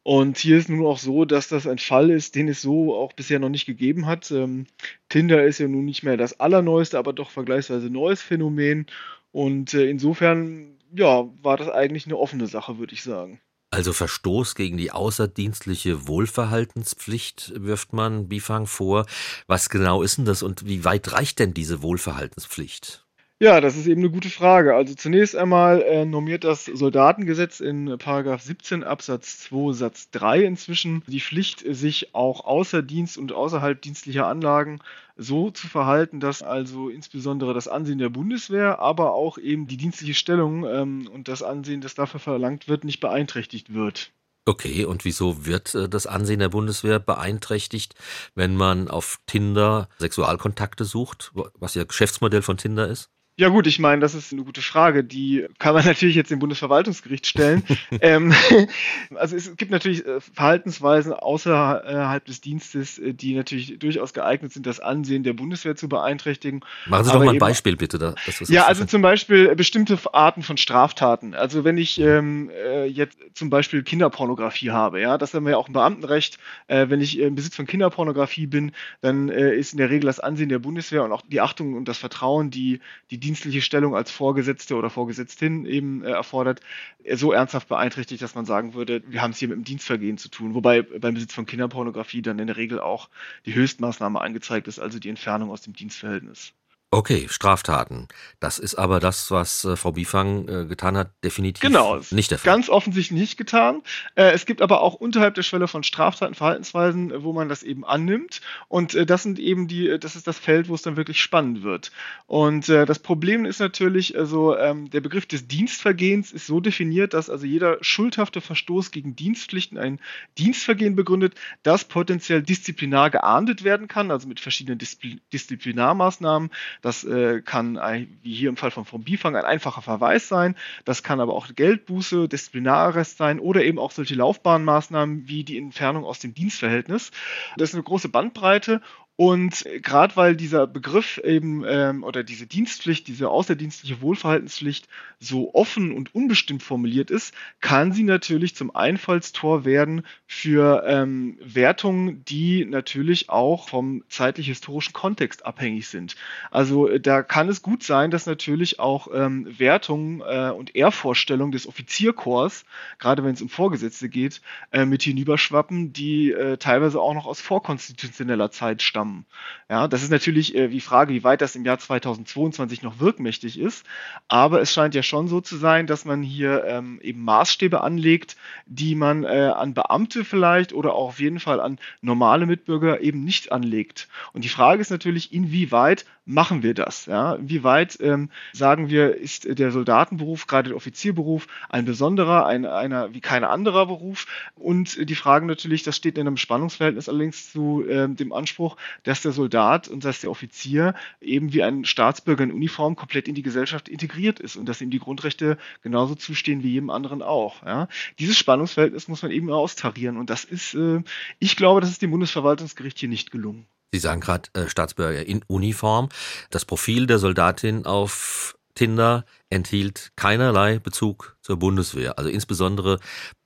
Und 0.04 0.38
hier 0.38 0.58
ist 0.58 0.70
nun 0.70 0.86
auch 0.86 0.98
so, 0.98 1.24
dass 1.24 1.48
das 1.48 1.66
ein 1.66 1.78
Fall 1.80 2.10
ist, 2.10 2.36
den 2.36 2.50
es 2.50 2.62
so 2.62 2.94
auch 2.96 3.14
bisher 3.14 3.40
noch 3.40 3.50
nicht 3.50 3.66
gegeben 3.66 4.06
hat. 4.06 4.32
Ähm, 4.32 4.68
Tinder 5.10 5.46
ist 5.46 5.60
ja 5.60 5.68
nun 5.68 5.86
nicht 5.86 6.04
mehr 6.04 6.18
das 6.18 6.40
allerneueste, 6.42 6.98
aber 7.00 7.14
doch 7.14 7.32
vergleichsweise 7.32 7.90
neues 7.90 8.22
Phänomen. 8.22 8.88
Und 9.32 9.74
äh, 9.74 9.90
insofern, 9.90 10.78
ja, 10.96 11.26
war 11.42 11.58
das 11.58 11.70
eigentlich 11.70 12.06
eine 12.06 12.18
offene 12.18 12.48
Sache, 12.48 12.78
würde 12.80 12.94
ich 12.94 13.04
sagen. 13.04 13.40
Also 13.74 13.92
Verstoß 13.92 14.54
gegen 14.54 14.78
die 14.78 14.92
außerdienstliche 14.92 16.08
Wohlverhaltenspflicht 16.08 17.54
wirft 17.56 17.92
man 17.92 18.28
Bifang 18.28 18.68
vor. 18.68 19.08
Was 19.48 19.68
genau 19.70 20.04
ist 20.04 20.20
denn 20.20 20.26
das 20.26 20.44
und 20.44 20.68
wie 20.68 20.86
weit 20.86 21.12
reicht 21.12 21.40
denn 21.40 21.56
diese 21.56 21.82
Wohlverhaltenspflicht? 21.82 23.03
Ja, 23.42 23.60
das 23.60 23.76
ist 23.76 23.88
eben 23.88 24.02
eine 24.02 24.12
gute 24.12 24.30
Frage. 24.30 24.76
Also 24.76 24.96
zunächst 24.96 25.36
einmal 25.36 25.82
äh, 25.82 26.06
normiert 26.06 26.44
das 26.44 26.66
Soldatengesetz 26.66 27.60
in 27.60 27.98
Paragraph 27.98 28.42
17 28.42 28.84
Absatz 28.84 29.40
2 29.40 29.74
Satz 29.74 30.10
3 30.12 30.44
inzwischen 30.44 31.04
die 31.08 31.20
Pflicht, 31.20 31.64
sich 31.68 32.16
auch 32.16 32.46
außer 32.46 32.82
Dienst 32.82 33.18
und 33.18 33.34
außerhalb 33.34 33.82
dienstlicher 33.82 34.28
Anlagen 34.28 34.80
so 35.18 35.52
zu 35.52 35.68
verhalten, 35.68 36.20
dass 36.20 36.42
also 36.42 36.90
insbesondere 36.90 37.54
das 37.54 37.68
Ansehen 37.68 37.98
der 37.98 38.10
Bundeswehr, 38.10 38.80
aber 38.80 39.14
auch 39.14 39.38
eben 39.38 39.68
die 39.68 39.78
dienstliche 39.78 40.14
Stellung 40.14 40.66
ähm, 40.66 41.10
und 41.12 41.28
das 41.28 41.44
Ansehen, 41.44 41.82
das 41.82 41.96
dafür 41.96 42.20
verlangt 42.20 42.68
wird, 42.68 42.84
nicht 42.84 43.00
beeinträchtigt 43.00 43.74
wird. 43.74 44.14
Okay, 44.46 44.84
und 44.84 45.06
wieso 45.06 45.46
wird 45.46 45.74
äh, 45.74 45.88
das 45.88 46.06
Ansehen 46.06 46.40
der 46.40 46.50
Bundeswehr 46.50 47.00
beeinträchtigt, 47.00 47.96
wenn 48.36 48.56
man 48.56 48.90
auf 48.90 49.20
Tinder 49.26 49.88
Sexualkontakte 50.00 50.84
sucht, 50.86 51.32
was 51.60 51.76
ja 51.76 51.84
Geschäftsmodell 51.86 52.42
von 52.42 52.58
Tinder 52.58 52.88
ist? 52.88 53.13
Ja 53.36 53.50
gut, 53.50 53.66
ich 53.66 53.80
meine, 53.80 54.00
das 54.00 54.14
ist 54.14 54.32
eine 54.32 54.44
gute 54.44 54.62
Frage. 54.62 55.04
Die 55.04 55.48
kann 55.58 55.74
man 55.74 55.84
natürlich 55.86 56.16
jetzt 56.16 56.30
dem 56.30 56.40
Bundesverwaltungsgericht 56.40 57.26
stellen. 57.26 57.64
ähm, 58.02 58.34
also 59.16 59.36
es 59.36 59.56
gibt 59.58 59.72
natürlich 59.72 60.06
äh, 60.06 60.20
Verhaltensweisen 60.22 61.14
außerhalb 61.14 62.24
des 62.26 62.42
Dienstes, 62.42 63.00
äh, 63.00 63.14
die 63.14 63.34
natürlich 63.34 63.80
durchaus 63.80 64.14
geeignet 64.14 64.54
sind, 64.54 64.68
das 64.68 64.80
Ansehen 64.80 65.24
der 65.24 65.34
Bundeswehr 65.34 65.76
zu 65.76 65.90
beeinträchtigen. 65.90 66.62
Machen 66.86 67.06
Sie 67.06 67.12
doch 67.12 67.24
mal 67.24 67.30
ein 67.30 67.40
Beispiel 67.40 67.76
bitte. 67.76 67.98
Da, 67.98 68.14
ja, 68.48 68.66
also 68.66 68.86
zum 68.86 69.02
Beispiel 69.02 69.56
bestimmte 69.56 69.98
Arten 70.14 70.44
von 70.44 70.58
Straftaten. 70.58 71.34
Also 71.34 71.64
wenn 71.64 71.78
ich 71.78 72.00
ähm, 72.00 72.52
äh, 72.52 72.86
jetzt 72.86 73.18
zum 73.34 73.50
Beispiel 73.50 73.82
Kinderpornografie 73.82 74.70
habe, 74.70 75.02
ja, 75.02 75.18
das 75.18 75.34
haben 75.34 75.46
wir 75.46 75.52
ja 75.52 75.58
auch 75.58 75.68
im 75.68 75.74
Beamtenrecht. 75.74 76.38
Äh, 76.68 76.90
wenn 76.90 77.02
ich 77.02 77.18
im 77.18 77.34
Besitz 77.34 77.56
von 77.56 77.66
Kinderpornografie 77.66 78.46
bin, 78.46 78.74
dann 79.02 79.30
äh, 79.30 79.56
ist 79.56 79.74
in 79.74 79.78
der 79.78 79.90
Regel 79.90 80.06
das 80.06 80.20
Ansehen 80.20 80.50
der 80.50 80.60
Bundeswehr 80.60 81.04
und 81.04 81.12
auch 81.12 81.24
die 81.28 81.42
Achtung 81.42 81.74
und 81.74 81.88
das 81.88 81.98
Vertrauen, 81.98 82.52
die 82.52 82.80
die 83.10 83.23
dienstliche 83.24 83.62
Stellung 83.62 83.96
als 83.96 84.12
Vorgesetzte 84.12 84.76
oder 84.76 84.90
Vorgesetztin 84.90 85.66
eben 85.66 86.04
äh, 86.04 86.12
erfordert, 86.12 86.62
äh, 87.04 87.16
so 87.16 87.32
ernsthaft 87.32 87.68
beeinträchtigt, 87.70 88.22
dass 88.22 88.36
man 88.36 88.46
sagen 88.46 88.74
würde, 88.74 89.02
wir 89.08 89.22
haben 89.22 89.32
es 89.32 89.38
hier 89.40 89.48
mit 89.48 89.58
dem 89.58 89.64
Dienstvergehen 89.64 90.18
zu 90.18 90.30
tun. 90.30 90.54
Wobei 90.54 90.82
beim 90.82 91.14
Besitz 91.14 91.34
von 91.34 91.46
Kinderpornografie 91.46 92.22
dann 92.22 92.40
in 92.40 92.48
der 92.48 92.58
Regel 92.58 92.80
auch 92.80 93.10
die 93.46 93.56
Höchstmaßnahme 93.56 94.22
angezeigt 94.22 94.68
ist, 94.68 94.80
also 94.80 95.00
die 95.00 95.10
Entfernung 95.10 95.50
aus 95.50 95.62
dem 95.62 95.74
Dienstverhältnis. 95.74 96.54
Okay, 96.94 97.26
Straftaten. 97.28 98.08
Das 98.40 98.60
ist 98.60 98.76
aber 98.76 99.00
das, 99.00 99.32
was 99.32 99.66
äh, 99.66 99.76
Frau 99.76 99.94
Bifang 99.94 100.48
äh, 100.48 100.66
getan 100.66 100.96
hat, 100.96 101.12
definitiv 101.24 101.60
genau, 101.60 102.00
nicht 102.12 102.30
der 102.30 102.38
Fall. 102.38 102.54
Ganz 102.54 102.70
offensichtlich 102.70 103.20
nicht 103.20 103.36
getan. 103.36 103.82
Äh, 104.14 104.34
es 104.34 104.46
gibt 104.46 104.62
aber 104.62 104.82
auch 104.82 104.94
unterhalb 104.94 105.34
der 105.34 105.42
Schwelle 105.42 105.68
von 105.68 105.82
Straftaten 105.82 106.36
Verhaltensweisen, 106.36 107.10
äh, 107.10 107.24
wo 107.24 107.34
man 107.34 107.50
das 107.50 107.64
eben 107.64 107.84
annimmt. 107.84 108.42
Und 108.68 108.94
äh, 108.94 109.08
das 109.08 109.24
sind 109.24 109.40
eben 109.40 109.68
die, 109.68 109.90
äh, 109.90 109.98
das 109.98 110.16
ist 110.16 110.28
das 110.28 110.38
Feld, 110.38 110.70
wo 110.70 110.76
es 110.76 110.84
dann 110.84 110.96
wirklich 110.96 111.20
spannend 111.20 111.64
wird. 111.64 111.92
Und 112.28 112.70
das 112.70 113.00
Problem 113.00 113.46
ist 113.46 113.60
natürlich, 113.60 114.18
also 114.18 114.56
ähm, 114.58 114.90
der 114.90 115.02
Begriff 115.02 115.26
des 115.26 115.48
Dienstvergehens 115.48 116.32
ist 116.32 116.46
so 116.48 116.60
definiert, 116.60 117.14
dass 117.14 117.30
also 117.30 117.46
jeder 117.46 117.78
schuldhafte 117.82 118.42
Verstoß 118.42 118.92
gegen 118.92 119.16
Dienstpflichten 119.16 119.78
ein 119.78 120.00
Dienstvergehen 120.38 120.96
begründet, 120.96 121.34
das 121.64 121.86
potenziell 121.86 122.44
disziplinar 122.44 123.10
geahndet 123.10 123.64
werden 123.64 123.88
kann, 123.88 124.12
also 124.12 124.28
mit 124.28 124.40
verschiedenen 124.40 124.78
Diszipl 124.78 125.20
Disziplinarmaßnahmen 125.32 126.52
das 126.84 127.04
äh, 127.06 127.42
kann, 127.42 127.80
wie 128.22 128.34
hier 128.34 128.50
im 128.50 128.58
Fall 128.58 128.70
von 128.70 128.86
vom 128.86 129.04
Bifang, 129.04 129.36
ein 129.36 129.46
einfacher 129.46 129.82
Verweis 129.82 130.28
sein. 130.28 130.56
Das 130.84 131.02
kann 131.02 131.22
aber 131.22 131.34
auch 131.34 131.48
Geldbuße, 131.56 132.28
Disziplinararrest 132.28 133.18
sein 133.18 133.40
oder 133.40 133.64
eben 133.64 133.80
auch 133.80 133.92
solche 133.92 134.16
Laufbahnmaßnahmen 134.16 135.28
wie 135.28 135.46
die 135.46 135.58
Entfernung 135.58 136.04
aus 136.04 136.20
dem 136.20 136.34
Dienstverhältnis. 136.34 137.12
Das 137.58 137.70
ist 137.70 137.76
eine 137.76 137.84
große 137.84 138.10
Bandbreite 138.10 138.82
und 139.16 139.64
gerade 139.84 140.16
weil 140.16 140.36
dieser 140.36 140.66
Begriff 140.66 141.20
eben 141.24 141.64
ähm, 141.68 142.04
oder 142.04 142.24
diese 142.24 142.48
Dienstpflicht, 142.48 143.08
diese 143.08 143.30
außerdienstliche 143.30 144.02
Wohlverhaltenspflicht 144.02 144.88
so 145.20 145.54
offen 145.54 145.92
und 145.92 146.16
unbestimmt 146.16 146.64
formuliert 146.64 147.12
ist, 147.12 147.32
kann 147.62 147.94
sie 147.94 148.04
natürlich 148.04 148.56
zum 148.56 148.76
Einfallstor 148.76 149.66
werden 149.66 150.04
für 150.26 150.84
ähm, 150.88 151.38
Wertungen, 151.44 152.26
die 152.26 152.66
natürlich 152.66 153.30
auch 153.30 153.70
vom 153.70 154.04
zeitlich-historischen 154.10 154.94
Kontext 154.94 155.46
abhängig 155.46 155.90
sind. 155.90 156.16
Also 156.50 156.88
äh, 156.88 157.00
da 157.00 157.22
kann 157.22 157.50
es 157.50 157.62
gut 157.62 157.84
sein, 157.84 158.10
dass 158.10 158.26
natürlich 158.26 158.80
auch 158.80 159.10
ähm, 159.14 159.48
Wertungen 159.60 160.22
äh, 160.22 160.50
und 160.50 160.76
Ehrvorstellungen 160.76 161.52
des 161.52 161.68
Offizierkorps, 161.68 162.66
gerade 162.98 163.24
wenn 163.24 163.36
es 163.36 163.44
um 163.44 163.50
Vorgesetzte 163.50 164.10
geht, 164.10 164.42
äh, 164.72 164.86
mit 164.86 165.04
hinüberschwappen, 165.04 165.94
die 165.94 166.32
äh, 166.32 166.58
teilweise 166.58 167.00
auch 167.00 167.14
noch 167.14 167.28
aus 167.28 167.42
vorkonstitutioneller 167.42 168.50
Zeit 168.50 168.82
stammen 168.82 169.03
stammen. 169.04 169.26
Ja, 169.70 169.88
das 169.88 170.04
ist 170.04 170.12
natürlich 170.12 170.56
äh, 170.56 170.68
die 170.68 170.82
Frage, 170.82 171.14
wie 171.14 171.24
weit 171.24 171.42
das 171.42 171.56
im 171.56 171.66
Jahr 171.66 171.80
2022 171.80 172.82
noch 172.82 173.00
wirkmächtig 173.00 173.60
ist. 173.60 173.86
Aber 174.28 174.62
es 174.62 174.72
scheint 174.72 174.96
ja 174.96 175.04
schon 175.04 175.28
so 175.28 175.42
zu 175.42 175.58
sein, 175.58 175.88
dass 175.88 176.06
man 176.06 176.24
hier 176.24 176.64
ähm, 176.66 177.00
eben 177.02 177.24
Maßstäbe 177.24 177.82
anlegt, 177.82 178.38
die 178.66 178.96
man 178.96 179.24
äh, 179.24 179.52
an 179.56 179.74
Beamte 179.74 180.24
vielleicht 180.24 180.74
oder 180.74 180.94
auch 180.94 181.10
auf 181.10 181.20
jeden 181.20 181.40
Fall 181.40 181.60
an 181.60 181.80
normale 182.02 182.46
Mitbürger 182.46 183.02
eben 183.02 183.24
nicht 183.24 183.52
anlegt. 183.52 184.08
Und 184.34 184.44
die 184.44 184.50
Frage 184.50 184.82
ist 184.82 184.90
natürlich, 184.90 185.34
inwieweit 185.34 186.06
machen 186.26 186.64
wir 186.64 186.74
das? 186.74 187.06
Ja? 187.06 187.36
Inwieweit 187.36 187.98
ähm, 188.02 188.30
sagen 188.54 188.90
wir, 188.90 189.16
ist 189.18 189.60
der 189.60 189.72
Soldatenberuf, 189.72 190.48
gerade 190.48 190.70
der 190.70 190.78
Offizierberuf, 190.78 191.48
ein 191.70 191.86
besonderer, 191.86 192.46
ein, 192.46 192.66
einer 192.66 193.14
wie 193.14 193.22
kein 193.22 193.44
anderer 193.44 193.88
Beruf? 193.88 194.28
Und 194.56 195.10
die 195.10 195.16
Frage 195.16 195.46
natürlich, 195.46 195.84
das 195.84 195.98
steht 195.98 196.18
in 196.18 196.28
einem 196.28 196.38
Spannungsverhältnis 196.38 197.10
allerdings 197.10 197.52
zu 197.52 197.86
äh, 197.88 198.08
dem 198.08 198.32
Anspruch, 198.32 198.78
dass 199.04 199.22
der 199.22 199.32
Soldat 199.32 199.88
und 199.88 200.06
dass 200.06 200.22
der 200.22 200.32
Offizier 200.32 200.96
eben 201.22 201.54
wie 201.54 201.64
ein 201.64 201.86
Staatsbürger 201.86 202.44
in 202.44 202.52
Uniform 202.52 202.96
komplett 202.96 203.28
in 203.28 203.36
die 203.36 203.44
Gesellschaft 203.44 203.90
integriert 203.90 204.40
ist 204.40 204.56
und 204.56 204.68
dass 204.68 204.82
ihm 204.82 204.92
die 204.92 205.00
Grundrechte 205.00 205.58
genauso 205.82 206.16
zustehen 206.16 206.64
wie 206.64 206.72
jedem 206.72 206.90
anderen 206.90 207.22
auch. 207.22 207.64
Ja? 207.66 207.88
Dieses 208.20 208.38
Spannungsverhältnis 208.38 209.08
muss 209.08 209.22
man 209.22 209.32
eben 209.32 209.52
austarieren 209.52 210.18
und 210.18 210.30
das 210.30 210.46
ist, 210.46 210.74
äh, 210.74 211.02
ich 211.40 211.56
glaube, 211.56 211.82
das 211.82 211.90
ist 211.90 212.02
dem 212.02 212.12
Bundesverwaltungsgericht 212.12 213.00
hier 213.00 213.10
nicht 213.10 213.32
gelungen. 213.32 213.68
Sie 213.94 214.00
sagen 214.00 214.22
gerade 214.22 214.50
äh, 214.54 214.68
Staatsbürger 214.68 215.24
in 215.24 215.44
Uniform. 215.46 216.10
Das 216.50 216.66
Profil 216.66 217.06
der 217.06 217.20
Soldatin 217.20 217.86
auf 217.86 218.58
Tinder 218.74 219.24
enthielt 219.52 220.12
keinerlei 220.16 220.80
Bezug 220.80 221.38
zur 221.42 221.58
Bundeswehr. 221.58 222.18
Also 222.18 222.32
insbesondere 222.32 223.00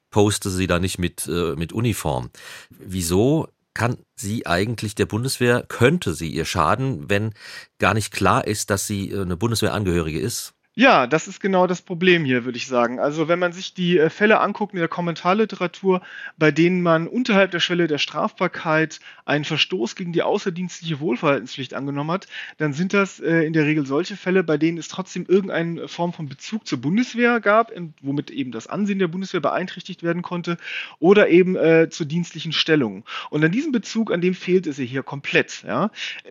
postete 0.09 0.49
sie 0.55 0.65
da 0.65 0.79
nicht 0.79 0.99
mit, 0.99 1.27
äh, 1.27 1.55
mit 1.57 1.73
Uniform. 1.73 2.29
Wieso 2.69 3.49
kann 3.73 3.97
sie 4.15 4.47
eigentlich 4.47 4.95
der 4.95 5.05
Bundeswehr, 5.05 5.65
könnte 5.67 6.13
sie 6.13 6.29
ihr 6.29 6.45
schaden, 6.45 7.09
wenn 7.09 7.33
gar 7.77 7.93
nicht 7.93 8.13
klar 8.13 8.47
ist, 8.47 8.69
dass 8.69 8.87
sie 8.87 9.11
äh, 9.11 9.23
eine 9.23 9.35
Bundeswehrangehörige 9.35 10.21
ist? 10.21 10.53
Ja, 10.79 11.07
das 11.07 11.27
ist 11.27 11.39
genau 11.39 11.65
das 11.65 11.81
Problem 11.81 12.23
hier, 12.23 12.45
würde 12.45 12.59
ich 12.59 12.67
sagen. 12.67 12.99
Also 12.99 13.27
wenn 13.27 13.39
man 13.39 13.51
sich 13.51 13.73
die 13.73 13.97
äh, 13.97 14.11
Fälle 14.11 14.39
anguckt 14.39 14.73
in 14.73 14.79
der 14.79 14.87
Kommentarliteratur, 14.87 16.03
bei 16.37 16.51
denen 16.51 16.83
man 16.83 17.07
unterhalb 17.07 17.49
der 17.49 17.59
Schwelle 17.59 17.87
der 17.87 17.97
Strafbarkeit 17.97 18.99
einen 19.25 19.43
Verstoß 19.43 19.95
gegen 19.95 20.13
die 20.13 20.21
außerdienstliche 20.21 20.99
Wohlverhaltenspflicht 20.99 21.73
angenommen 21.73 22.11
hat, 22.11 22.27
dann 22.59 22.73
sind 22.73 22.93
das 22.93 23.19
äh, 23.19 23.39
in 23.39 23.53
der 23.53 23.65
Regel 23.65 23.87
solche 23.87 24.15
Fälle, 24.15 24.43
bei 24.43 24.59
denen 24.59 24.77
es 24.77 24.87
trotzdem 24.87 25.25
irgendeine 25.27 25.87
Form 25.87 26.13
von 26.13 26.29
Bezug 26.29 26.67
zur 26.67 26.79
Bundeswehr 26.79 27.39
gab, 27.39 27.71
womit 28.03 28.29
eben 28.29 28.51
das 28.51 28.67
Ansehen 28.67 28.99
der 28.99 29.07
Bundeswehr 29.07 29.41
beeinträchtigt 29.41 30.03
werden 30.03 30.21
konnte, 30.21 30.57
oder 30.99 31.27
eben 31.29 31.55
äh, 31.55 31.89
zur 31.89 32.05
dienstlichen 32.05 32.51
Stellung. 32.51 33.03
Und 33.31 33.43
an 33.43 33.51
diesem 33.51 33.71
Bezug, 33.71 34.11
an 34.11 34.21
dem 34.21 34.35
fehlt 34.35 34.67
es 34.67 34.77
hier 34.77 35.01
komplett. 35.01 35.63
Ja. 35.65 35.89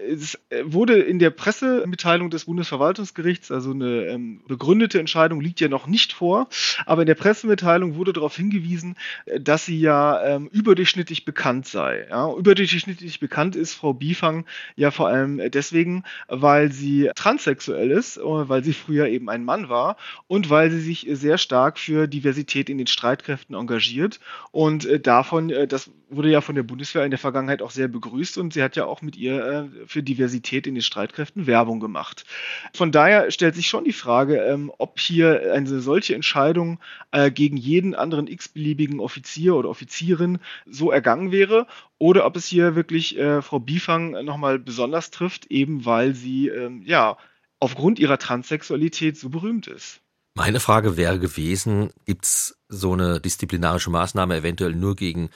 Es 0.08 0.38
äh, 0.50 0.62
wurde 0.64 1.00
in 1.00 1.18
der 1.18 1.30
Pressemitteilung 1.30 2.30
des 2.30 2.44
Bundesverwaltungsgerichts, 2.44 3.50
also 3.50 3.72
eine 3.72 4.04
ähm, 4.04 4.35
begründete 4.46 4.98
Entscheidung 4.98 5.40
liegt 5.40 5.60
ja 5.60 5.68
noch 5.68 5.86
nicht 5.86 6.12
vor, 6.12 6.48
aber 6.84 7.02
in 7.02 7.06
der 7.06 7.14
Pressemitteilung 7.14 7.96
wurde 7.96 8.12
darauf 8.12 8.36
hingewiesen, 8.36 8.96
äh, 9.26 9.40
dass 9.40 9.66
sie 9.66 9.78
ja 9.78 10.22
ähm, 10.24 10.48
überdurchschnittlich 10.52 11.24
bekannt 11.24 11.66
sei. 11.66 12.06
Ja? 12.10 12.32
Überdurchschnittlich 12.32 13.20
bekannt 13.20 13.56
ist 13.56 13.74
Frau 13.74 13.92
Bifang 13.92 14.44
ja 14.76 14.90
vor 14.90 15.08
allem 15.08 15.40
deswegen, 15.50 16.04
weil 16.28 16.72
sie 16.72 17.10
transsexuell 17.14 17.90
ist, 17.90 18.16
äh, 18.18 18.20
weil 18.22 18.64
sie 18.64 18.72
früher 18.72 19.06
eben 19.08 19.28
ein 19.28 19.44
Mann 19.44 19.68
war 19.68 19.96
und 20.26 20.50
weil 20.50 20.70
sie 20.70 20.80
sich 20.80 21.06
sehr 21.10 21.38
stark 21.38 21.78
für 21.78 22.06
Diversität 22.06 22.68
in 22.68 22.78
den 22.78 22.86
Streitkräften 22.86 23.54
engagiert 23.54 24.20
und 24.50 24.86
äh, 24.86 25.00
davon, 25.00 25.52
das 25.68 25.90
wurde 26.08 26.30
ja 26.30 26.40
von 26.40 26.54
der 26.54 26.62
Bundeswehr 26.62 27.04
in 27.04 27.10
der 27.10 27.18
Vergangenheit 27.18 27.62
auch 27.62 27.70
sehr 27.70 27.88
begrüßt 27.88 28.38
und 28.38 28.52
sie 28.52 28.62
hat 28.62 28.76
ja 28.76 28.84
auch 28.84 29.02
mit 29.02 29.16
ihr 29.16 29.70
für 29.86 30.02
Diversität 30.02 30.66
in 30.66 30.74
den 30.74 30.82
Streitkräften 30.82 31.46
Werbung 31.46 31.80
gemacht. 31.80 32.24
Von 32.72 32.92
daher 32.92 33.30
stellt 33.30 33.54
sich 33.54 33.66
schon 33.66 33.84
die 33.84 33.92
Frage, 33.92 34.25
Frage, 34.26 34.42
ähm, 34.42 34.72
ob 34.78 34.98
hier 34.98 35.52
eine 35.52 35.80
solche 35.80 36.14
Entscheidung 36.14 36.80
äh, 37.12 37.30
gegen 37.30 37.56
jeden 37.56 37.94
anderen 37.94 38.26
x-beliebigen 38.26 38.98
Offizier 38.98 39.54
oder 39.54 39.68
Offizierin 39.68 40.38
so 40.66 40.90
ergangen 40.90 41.30
wäre 41.30 41.66
oder 41.98 42.26
ob 42.26 42.36
es 42.36 42.46
hier 42.46 42.74
wirklich 42.74 43.16
äh, 43.16 43.40
Frau 43.40 43.60
Bifang 43.60 44.24
nochmal 44.24 44.58
besonders 44.58 45.10
trifft, 45.10 45.46
eben 45.46 45.84
weil 45.84 46.14
sie 46.14 46.48
ähm, 46.48 46.82
ja 46.84 47.16
aufgrund 47.60 47.98
ihrer 48.00 48.18
Transsexualität 48.18 49.16
so 49.16 49.28
berühmt 49.28 49.68
ist. 49.68 50.00
Meine 50.34 50.60
Frage 50.60 50.96
wäre 50.96 51.18
gewesen, 51.18 51.90
gibt 52.04 52.24
es 52.24 52.58
so 52.68 52.92
eine 52.92 53.20
disziplinarische 53.20 53.90
Maßnahme 53.90 54.36
eventuell 54.36 54.74
nur 54.74 54.96
gegen 54.96 55.30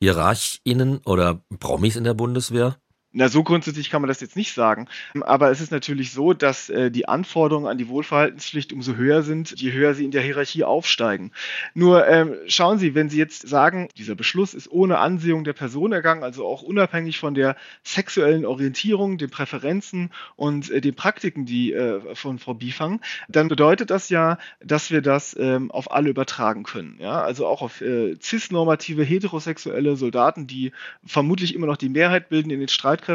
HierarchInnen 0.00 1.00
oder 1.04 1.42
Promis 1.58 1.96
in 1.96 2.04
der 2.04 2.14
Bundeswehr? 2.14 2.76
Na, 3.18 3.30
so 3.30 3.42
grundsätzlich 3.42 3.88
kann 3.88 4.02
man 4.02 4.08
das 4.08 4.20
jetzt 4.20 4.36
nicht 4.36 4.52
sagen. 4.52 4.88
Aber 5.22 5.50
es 5.50 5.62
ist 5.62 5.72
natürlich 5.72 6.12
so, 6.12 6.34
dass 6.34 6.68
äh, 6.68 6.90
die 6.90 7.08
Anforderungen 7.08 7.66
an 7.66 7.78
die 7.78 7.88
Wohlverhaltenspflicht 7.88 8.74
umso 8.74 8.94
höher 8.96 9.22
sind, 9.22 9.58
je 9.58 9.72
höher 9.72 9.94
sie 9.94 10.04
in 10.04 10.10
der 10.10 10.20
Hierarchie 10.20 10.64
aufsteigen. 10.64 11.32
Nur 11.72 12.06
ähm, 12.06 12.34
schauen 12.46 12.78
Sie, 12.78 12.94
wenn 12.94 13.08
Sie 13.08 13.16
jetzt 13.16 13.48
sagen, 13.48 13.88
dieser 13.96 14.16
Beschluss 14.16 14.52
ist 14.52 14.70
ohne 14.70 14.98
Ansehung 14.98 15.44
der 15.44 15.54
Person 15.54 15.92
ergangen, 15.92 16.24
also 16.24 16.46
auch 16.46 16.60
unabhängig 16.60 17.18
von 17.18 17.32
der 17.32 17.56
sexuellen 17.82 18.44
Orientierung, 18.44 19.16
den 19.16 19.30
Präferenzen 19.30 20.10
und 20.36 20.68
äh, 20.70 20.82
den 20.82 20.94
Praktiken, 20.94 21.46
die 21.46 21.72
äh, 21.72 22.14
von 22.14 22.38
Frau 22.38 22.52
Bifang, 22.52 23.00
dann 23.30 23.48
bedeutet 23.48 23.88
das 23.88 24.10
ja, 24.10 24.36
dass 24.62 24.90
wir 24.90 25.00
das 25.00 25.34
ähm, 25.40 25.70
auf 25.70 25.90
alle 25.90 26.10
übertragen 26.10 26.64
können. 26.64 26.98
Ja? 27.00 27.22
Also 27.22 27.46
auch 27.46 27.62
auf 27.62 27.80
äh, 27.80 28.14
cis-normative, 28.20 29.04
heterosexuelle 29.04 29.96
Soldaten, 29.96 30.46
die 30.46 30.72
vermutlich 31.06 31.54
immer 31.54 31.66
noch 31.66 31.78
die 31.78 31.88
Mehrheit 31.88 32.28
bilden 32.28 32.50
in 32.50 32.60
den 32.60 32.68
Streitkräften. 32.68 33.05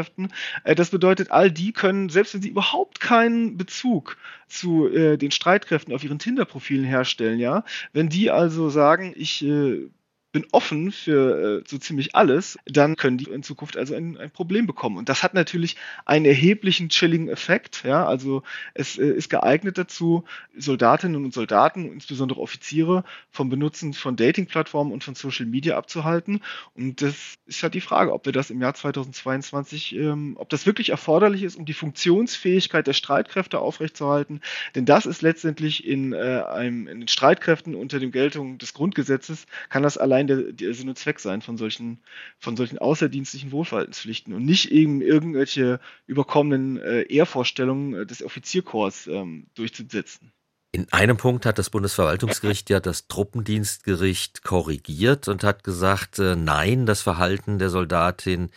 Äh, 0.64 0.74
das 0.74 0.90
bedeutet, 0.90 1.30
all 1.30 1.50
die 1.50 1.72
können, 1.72 2.08
selbst 2.08 2.34
wenn 2.34 2.42
sie 2.42 2.48
überhaupt 2.48 3.00
keinen 3.00 3.56
Bezug 3.56 4.16
zu 4.48 4.88
äh, 4.88 5.16
den 5.16 5.30
Streitkräften 5.30 5.94
auf 5.94 6.04
ihren 6.04 6.18
Tinder-Profilen 6.18 6.84
herstellen, 6.84 7.38
ja, 7.38 7.64
wenn 7.92 8.08
die 8.08 8.30
also 8.30 8.68
sagen, 8.68 9.12
ich 9.16 9.44
äh, 9.44 9.88
bin 10.32 10.46
offen 10.50 10.90
für 10.90 11.60
äh, 11.60 11.64
so 11.66 11.76
ziemlich 11.78 12.16
alles, 12.16 12.58
dann 12.64 12.96
können 12.96 13.18
die 13.18 13.26
in 13.26 13.42
Zukunft 13.42 13.76
also 13.76 13.94
ein, 13.94 14.16
ein 14.16 14.30
Problem 14.30 14.66
bekommen. 14.66 14.96
Und 14.96 15.10
das 15.10 15.22
hat 15.22 15.34
natürlich 15.34 15.76
einen 16.06 16.24
erheblichen 16.24 16.88
chilling 16.88 17.28
Effekt. 17.28 17.84
Ja, 17.84 18.06
also 18.06 18.42
es 18.72 18.98
äh, 18.98 19.06
ist 19.10 19.28
geeignet 19.28 19.76
dazu, 19.76 20.24
Soldatinnen 20.56 21.22
und 21.24 21.34
Soldaten, 21.34 21.92
insbesondere 21.92 22.40
Offiziere, 22.40 23.04
vom 23.30 23.50
Benutzen 23.50 23.92
von 23.92 24.16
Dating-Plattformen 24.16 24.90
und 24.90 25.04
von 25.04 25.14
Social 25.14 25.46
Media 25.46 25.76
abzuhalten. 25.76 26.40
Und 26.74 27.02
das 27.02 27.14
ist 27.46 27.62
halt 27.62 27.74
die 27.74 27.80
Frage, 27.82 28.12
ob 28.12 28.24
wir 28.24 28.32
das 28.32 28.50
im 28.50 28.60
Jahr 28.60 28.74
2022, 28.74 29.94
ähm, 29.96 30.36
ob 30.38 30.48
das 30.48 30.64
wirklich 30.64 30.90
erforderlich 30.90 31.42
ist, 31.42 31.56
um 31.56 31.66
die 31.66 31.74
Funktionsfähigkeit 31.74 32.86
der 32.86 32.94
Streitkräfte 32.94 33.58
aufrechtzuerhalten. 33.58 34.40
Denn 34.74 34.86
das 34.86 35.04
ist 35.04 35.20
letztendlich 35.20 35.86
in, 35.86 36.14
äh, 36.14 36.42
einem, 36.48 36.88
in 36.88 37.00
den 37.00 37.08
Streitkräften 37.08 37.74
unter 37.74 38.00
dem 38.00 38.12
Geltung 38.12 38.56
des 38.56 38.72
Grundgesetzes, 38.72 39.46
kann 39.68 39.82
das 39.82 39.98
allein 39.98 40.21
allein 40.22 40.26
der, 40.26 40.52
der 40.52 40.74
Sinn 40.74 40.88
und 40.88 40.98
Zweck 40.98 41.20
sein 41.20 41.42
von 41.42 41.56
solchen, 41.56 42.00
von 42.38 42.56
solchen 42.56 42.78
außerdienstlichen 42.78 43.52
Wohlverhaltenspflichten 43.52 44.34
und 44.34 44.44
nicht 44.44 44.70
eben 44.70 45.00
irgendwelche 45.00 45.80
überkommenen 46.06 46.78
äh, 46.78 47.02
Ehrvorstellungen 47.02 47.94
äh, 47.94 48.06
des 48.06 48.22
Offizierkorps 48.22 49.06
ähm, 49.06 49.46
durchzusetzen. 49.54 50.32
In 50.74 50.90
einem 50.90 51.18
Punkt 51.18 51.44
hat 51.44 51.58
das 51.58 51.68
Bundesverwaltungsgericht 51.68 52.70
ja 52.70 52.80
das 52.80 53.06
Truppendienstgericht 53.06 54.42
korrigiert 54.42 55.28
und 55.28 55.44
hat 55.44 55.64
gesagt, 55.64 56.18
äh, 56.18 56.34
nein, 56.34 56.86
das 56.86 57.02
Verhalten 57.02 57.58
der 57.58 57.68
Soldatin, 57.68 58.48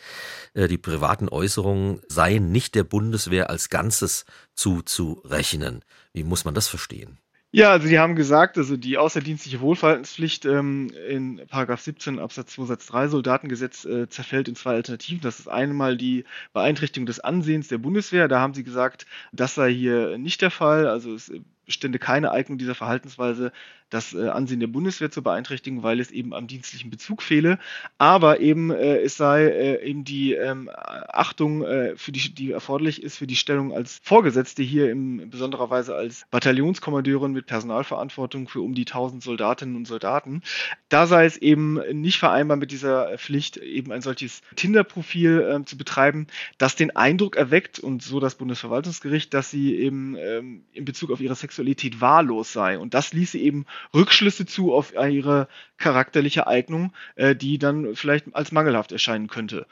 äh, 0.54 0.70
die 0.70 0.78
privaten 0.78 1.28
Äußerungen 1.28 2.00
seien 2.08 2.54
nicht 2.54 2.76
der 2.76 2.86
Bundeswehr 2.86 3.50
als 3.50 3.70
Ganzes 3.70 4.24
zuzurechnen. 4.54 5.84
Wie 6.14 6.24
muss 6.24 6.46
man 6.46 6.54
das 6.54 6.70
verstehen? 6.70 7.18
Ja, 7.56 7.72
also 7.72 7.88
die 7.88 8.00
haben 8.00 8.18
gesagt, 8.18 8.58
also 8.58 8.76
die 8.76 8.98
außerdienstliche 8.98 9.62
Wohlverhaltenspflicht 9.62 10.44
ähm, 10.44 10.90
in 11.08 11.42
Paragraph 11.48 11.80
17 11.80 12.20
Absatz 12.20 12.52
2 12.52 12.66
Satz 12.66 12.86
3 12.88 13.08
Soldatengesetz 13.08 13.86
äh, 13.86 14.10
zerfällt 14.10 14.50
in 14.50 14.58
zwei 14.58 14.74
Alternativen. 14.74 15.22
Das 15.22 15.40
ist 15.40 15.48
einmal 15.48 15.96
die 15.96 16.26
Beeinträchtigung 16.52 17.06
des 17.06 17.22
Ansehens 17.22 17.70
der 17.70 17.78
Bundeswehr. 17.78 18.28
Da 18.28 18.42
haben 18.42 18.54
sie 18.54 18.66
gesagt, 18.66 19.06
das 19.32 19.56
sei 19.56 19.72
hier 19.72 20.18
nicht 20.18 20.42
der 20.42 20.52
Fall. 20.52 20.86
Also 20.86 21.14
es 21.14 21.32
bestände 21.66 21.98
keine 21.98 22.32
Eignung 22.32 22.58
dieser 22.58 22.76
Verhaltensweise, 22.76 23.54
das 23.96 24.14
äh, 24.14 24.28
Ansehen 24.28 24.60
der 24.60 24.68
Bundeswehr 24.68 25.10
zu 25.10 25.24
beeinträchtigen, 25.24 25.82
weil 25.82 26.00
es 26.00 26.12
eben 26.12 26.34
am 26.34 26.48
dienstlichen 26.48 26.90
Bezug 26.90 27.22
fehle. 27.22 27.58
Aber 27.98 28.40
eben 28.40 28.70
äh, 28.70 28.98
es 28.98 29.18
sei 29.18 29.46
äh, 29.46 29.90
eben 29.90 30.04
die 30.04 30.34
ähm, 30.34 30.70
Achtung, 30.74 31.64
äh, 31.64 31.96
für 31.96 32.12
die, 32.12 32.34
die 32.34 32.52
erforderlich 32.52 33.02
ist 33.02 33.18
für 33.18 33.28
die 33.28 33.36
Stellung 33.36 33.74
als 33.74 34.00
Vorgesetzte 34.04 34.62
hier 34.64 34.92
in 34.92 35.30
besonderer 35.30 35.70
Weise 35.70 35.96
als 35.96 36.26
Bataillonskommandeurin 36.30 37.32
mit 37.32 37.46
Personalverantwortung 37.46 38.48
für 38.48 38.62
um 38.62 38.76
die 38.76 38.86
1000 38.86 39.24
Soldatinnen 39.24 39.76
und 39.76 39.88
Soldaten. 39.88 40.42
Da 40.90 41.08
sei 41.08 41.26
es 41.26 41.38
eben 41.38 41.80
nicht 42.02 42.20
vereinbar 42.20 42.58
mit 42.58 42.72
dieser 42.72 43.18
Pflicht, 43.18 43.58
eben 43.58 43.92
ein 43.92 44.02
solches 44.02 44.42
Tinder-Profil 44.56 45.48
ähm, 45.50 45.66
zu 45.66 45.78
betreiben, 45.78 46.28
das 46.58 46.76
den 46.76 46.96
Eindruck 46.96 47.38
erweckt 47.38 47.80
und 47.80 48.04
so 48.04 48.20
das 48.20 48.36
Bundesverwaltungsgericht, 48.36 49.34
dass 49.34 49.50
sie 49.50 49.76
eben 49.76 50.18
ähm, 50.18 50.64
in 50.74 50.84
Bezug 50.84 51.12
auf 51.12 51.22
ihre 51.22 51.36
Sexualität 51.36 52.02
wahllos 52.02 52.52
sei. 52.52 52.78
Und 52.78 52.94
das 52.94 53.14
ließe 53.14 53.38
eben 53.38 53.66
Rückschlüsse 53.94 54.46
zu 54.46 54.74
auf 54.74 54.94
ihre 54.94 55.48
charakterliche 55.78 56.48
Eignung, 56.48 56.94
äh, 57.16 57.36
die 57.36 57.58
dann 57.58 57.96
vielleicht 57.96 58.34
als 58.34 58.52
mangelhaft 58.52 58.92
erscheinen 58.92 59.28
könnte 59.28 59.68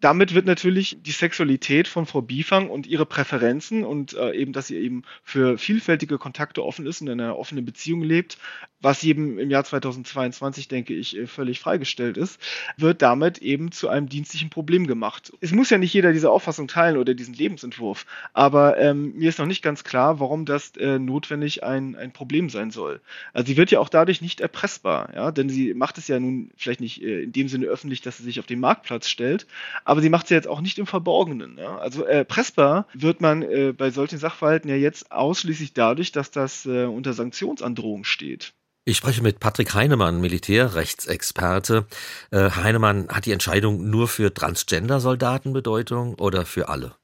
damit 0.00 0.34
wird 0.34 0.44
natürlich 0.44 0.98
die 1.00 1.12
Sexualität 1.12 1.88
von 1.88 2.04
Frau 2.04 2.20
Bifang 2.20 2.68
und 2.68 2.86
ihre 2.86 3.06
Präferenzen 3.06 3.84
und 3.84 4.12
äh, 4.12 4.32
eben, 4.32 4.52
dass 4.52 4.66
sie 4.66 4.76
eben 4.76 5.02
für 5.22 5.56
vielfältige 5.56 6.18
Kontakte 6.18 6.62
offen 6.62 6.86
ist 6.86 7.00
und 7.00 7.08
in 7.08 7.20
einer 7.20 7.38
offenen 7.38 7.64
Beziehung 7.64 8.02
lebt, 8.02 8.36
was 8.84 9.02
eben 9.02 9.38
im 9.38 9.50
Jahr 9.50 9.64
2022, 9.64 10.68
denke 10.68 10.94
ich, 10.94 11.16
äh, 11.16 11.26
völlig 11.26 11.58
freigestellt 11.58 12.18
ist, 12.18 12.38
wird 12.76 13.00
damit 13.00 13.38
eben 13.38 13.72
zu 13.72 13.88
einem 13.88 14.08
dienstlichen 14.08 14.50
Problem 14.50 14.86
gemacht. 14.86 15.32
Es 15.40 15.52
muss 15.52 15.70
ja 15.70 15.78
nicht 15.78 15.94
jeder 15.94 16.12
diese 16.12 16.30
Auffassung 16.30 16.68
teilen 16.68 16.98
oder 16.98 17.14
diesen 17.14 17.34
Lebensentwurf, 17.34 18.04
aber 18.34 18.78
ähm, 18.78 19.14
mir 19.16 19.30
ist 19.30 19.38
noch 19.38 19.46
nicht 19.46 19.62
ganz 19.62 19.84
klar, 19.84 20.20
warum 20.20 20.44
das 20.44 20.76
äh, 20.76 20.98
notwendig 20.98 21.64
ein, 21.64 21.96
ein 21.96 22.12
Problem 22.12 22.50
sein 22.50 22.70
soll. 22.70 23.00
Also 23.32 23.46
sie 23.46 23.56
wird 23.56 23.70
ja 23.70 23.80
auch 23.80 23.88
dadurch 23.88 24.20
nicht 24.20 24.40
erpressbar, 24.40 25.10
ja, 25.14 25.30
denn 25.30 25.48
sie 25.48 25.72
macht 25.72 25.96
es 25.96 26.08
ja 26.08 26.20
nun 26.20 26.50
vielleicht 26.56 26.80
nicht 26.80 27.02
äh, 27.02 27.22
in 27.22 27.32
dem 27.32 27.48
Sinne 27.48 27.66
öffentlich, 27.66 28.02
dass 28.02 28.18
sie 28.18 28.24
sich 28.24 28.38
auf 28.38 28.46
den 28.46 28.60
Marktplatz 28.60 29.08
stellt, 29.08 29.46
aber 29.84 30.00
sie 30.00 30.08
macht 30.08 30.30
ja 30.30 30.36
jetzt 30.36 30.48
auch 30.48 30.60
nicht 30.60 30.78
im 30.78 30.86
Verborgenen. 30.86 31.58
Ja? 31.58 31.78
Also 31.78 32.04
äh, 32.04 32.24
pressbar 32.24 32.86
wird 32.94 33.20
man 33.20 33.42
äh, 33.42 33.72
bei 33.76 33.90
solchen 33.90 34.18
Sachverhalten 34.18 34.68
ja 34.68 34.76
jetzt 34.76 35.12
ausschließlich 35.12 35.74
dadurch, 35.74 36.12
dass 36.12 36.30
das 36.30 36.66
äh, 36.66 36.84
unter 36.84 37.12
Sanktionsandrohung 37.12 38.04
steht. 38.04 38.54
Ich 38.86 38.98
spreche 38.98 39.22
mit 39.22 39.40
Patrick 39.40 39.72
Heinemann, 39.72 40.20
Militärrechtsexperte. 40.20 41.86
Äh, 42.30 42.50
Heinemann, 42.50 43.08
hat 43.08 43.24
die 43.24 43.32
Entscheidung 43.32 43.88
nur 43.88 44.08
für 44.08 44.34
Transgender-Soldaten 44.34 45.54
Bedeutung 45.54 46.16
oder 46.16 46.44
für 46.44 46.68
alle? 46.68 46.94